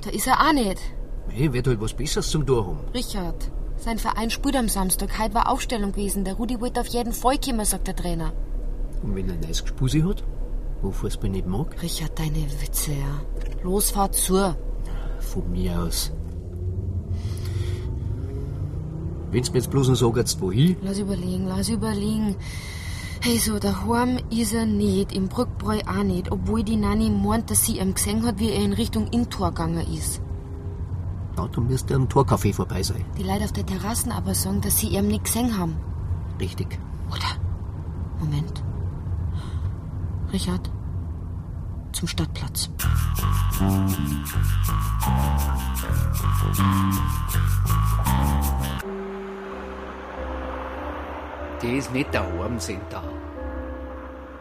[0.00, 0.80] Da ist er auch nicht.
[1.28, 2.78] Hey, wird halt was Besseres zum Tor haben.
[2.94, 5.18] Richard, sein Verein spielt am Samstag.
[5.18, 6.24] Heute war Aufstellung gewesen.
[6.24, 8.32] Der Rudi wollte auf jeden Fall kommen, sagt der Trainer.
[9.02, 10.24] Und wenn er ein neues Gespusi hat,
[10.82, 11.80] wo Fußball nicht mag?
[11.82, 13.22] Richard, deine Witze, ja.
[13.62, 14.54] Los, fahr zu.
[15.20, 16.12] Von mir aus.
[19.30, 20.76] Wenn's mir jetzt bloß noch sagst, wohin?
[20.82, 22.36] Lass überlegen, lass überlegen.
[23.20, 27.66] Hey, so daheim ist er nicht, im Brückbräu auch nicht, obwohl die Nanny meint, dass
[27.66, 30.22] sie ihm gesehen hat, wie er in Richtung Intor gegangen ist.
[31.38, 33.04] Na, du müsst am Torcafé vorbei sein.
[33.16, 35.76] Die Leute auf der Terrassen aber sagen, dass sie ihm nicht gesehen haben.
[36.40, 36.78] Richtig.
[37.08, 37.30] Oder?
[38.18, 38.64] Moment.
[40.32, 40.68] Richard,
[41.92, 42.68] zum Stadtplatz.
[51.62, 53.04] Der ist nicht daheim, sind da.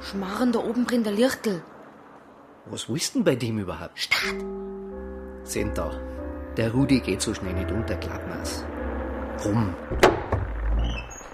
[0.01, 1.61] Schmarren da oben brennt der Lichtel.
[2.65, 3.99] Was willst denn bei dem überhaupt?
[3.99, 4.43] Start.
[5.43, 5.91] Sind da.
[6.57, 8.65] Der Rudi geht so schnell nicht unter, Glattmaß.
[9.45, 9.75] Rum.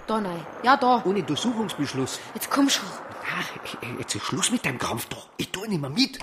[0.06, 0.46] Da nein.
[0.62, 1.02] Ja, da.
[1.06, 2.20] Ohne Durchsuchungsbeschluss.
[2.34, 2.84] Jetzt komm schon.
[3.26, 3.48] Ach,
[3.98, 5.28] jetzt ist Schluss mit deinem Krampf doch.
[5.38, 6.18] Ich tu nicht mehr mit.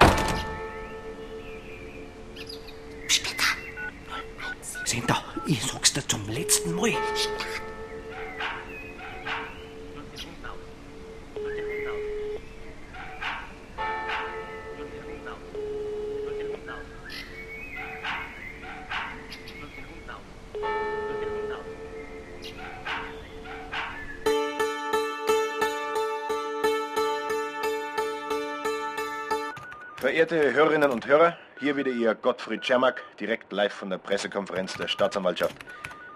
[3.07, 3.43] Später.
[4.85, 5.23] Sind da.
[5.47, 6.91] Ich sag's dir zum letzten Mal.
[6.91, 7.60] Verehrte
[30.61, 35.55] Hörerinnen und Hörer, hier wieder Ihr Gottfried Czermak, direkt live von der Pressekonferenz der Staatsanwaltschaft.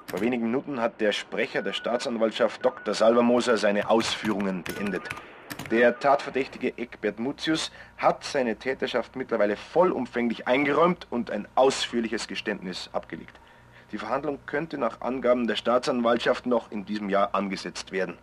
[0.05, 2.93] Vor wenigen Minuten hat der Sprecher der Staatsanwaltschaft Dr.
[2.93, 5.01] Salvermoser seine Ausführungen beendet.
[5.71, 13.39] Der Tatverdächtige Eckbert Mutius hat seine Täterschaft mittlerweile vollumfänglich eingeräumt und ein ausführliches Geständnis abgelegt.
[13.91, 18.19] Die Verhandlung könnte nach Angaben der Staatsanwaltschaft noch in diesem Jahr angesetzt werden.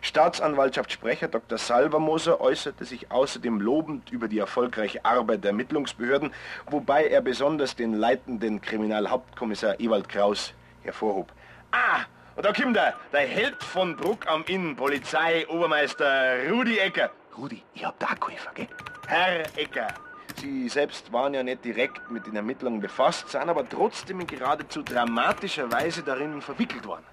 [0.00, 1.58] Staatsanwaltschaftssprecher Dr.
[1.58, 6.32] Salvermoser äußerte sich außerdem lobend über die erfolgreiche Arbeit der Ermittlungsbehörden,
[6.70, 11.32] wobei er besonders den leitenden Kriminalhauptkommissar Ewald Kraus hervorhob.
[11.72, 12.04] Ah,
[12.36, 17.10] und da kommt er, der Held von Bruck am Inn, Polizei-Obermeister Rudi Ecker.
[17.36, 18.68] Rudi, ich hab da geholfen, gell?
[19.06, 19.88] Herr Ecker,
[20.36, 24.82] Sie selbst waren ja nicht direkt mit den Ermittlungen befasst, sind aber trotzdem in geradezu
[24.82, 27.04] dramatischer Weise darin verwickelt worden.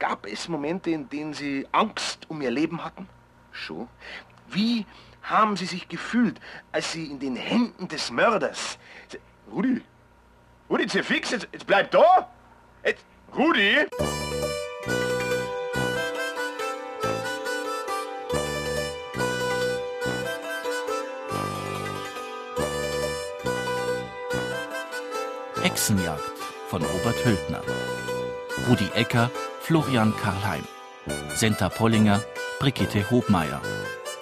[0.00, 3.06] Gab es Momente, in denen Sie Angst um Ihr Leben hatten?
[3.52, 3.86] Schon.
[4.48, 4.86] Wie
[5.22, 6.40] haben Sie sich gefühlt,
[6.72, 8.78] als Sie in den Händen des Mörders...
[9.52, 9.82] Rudi!
[10.70, 12.30] Rudi, fix, jetzt, jetzt bleib da!
[12.82, 13.04] Jetzt,
[13.36, 13.86] Rudi!
[25.62, 26.22] Hexenjagd
[26.68, 27.62] von Robert Hültner.
[28.66, 29.30] Rudi Ecker,
[29.70, 30.64] Florian Karlheim.
[31.28, 32.20] Senta Pollinger,
[32.58, 33.62] Brigitte Hobmeier.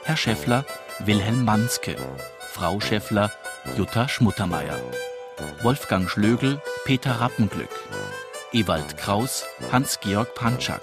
[0.05, 0.67] Herr Schäffler,
[0.99, 1.97] Wilhelm Manske.
[2.53, 3.31] Frau Schäffler,
[3.75, 4.79] Jutta Schmuttermeier.
[5.63, 7.71] Wolfgang Schlögel, Peter Rappenglück.
[8.53, 10.83] Ewald Kraus, Hans-Georg Pantschak.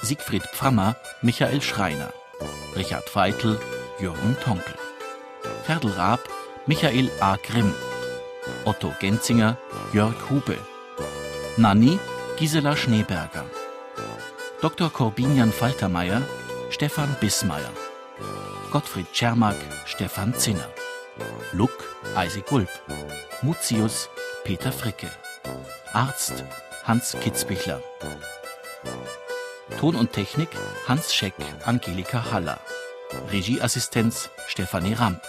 [0.00, 2.14] Siegfried Pfammer, Michael Schreiner.
[2.74, 3.60] Richard Veitel,
[4.00, 4.74] Jürgen Tonkel.
[5.64, 6.20] Ferdl Raab,
[6.64, 7.36] Michael A.
[7.36, 7.74] Grimm.
[8.64, 9.58] Otto Genzinger,
[9.92, 10.56] Jörg Hube.
[11.58, 11.98] Nanni,
[12.38, 13.44] Gisela Schneeberger.
[14.62, 14.90] Dr.
[14.90, 16.22] Corbinian Faltermeier,
[16.70, 17.72] Stefan Bismeier.
[18.70, 19.56] Gottfried Czermak,
[19.86, 20.68] Stefan Zinner.
[21.52, 21.72] Luck,
[22.16, 22.68] Isaac Gulb.
[23.42, 24.08] Mutius,
[24.44, 25.10] Peter Fricke.
[25.92, 26.44] Arzt,
[26.84, 27.82] Hans Kitzbichler.
[29.80, 30.50] Ton und Technik,
[30.86, 31.34] Hans Scheck,
[31.64, 32.60] Angelika Haller.
[33.32, 35.22] Regieassistenz, Stefanie Ramp.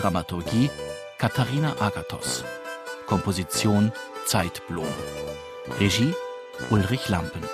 [0.00, 0.70] Dramaturgie,
[1.18, 2.42] Katharina Agathos.
[3.06, 3.92] Komposition,
[4.26, 4.88] Zeitblom.
[5.78, 6.14] Regie,
[6.70, 7.44] Ulrich Lampen.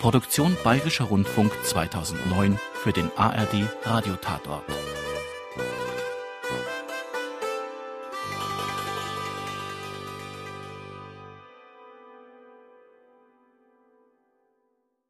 [0.00, 4.64] Produktion Bayerischer Rundfunk 2009 für den ARD Radiotatort.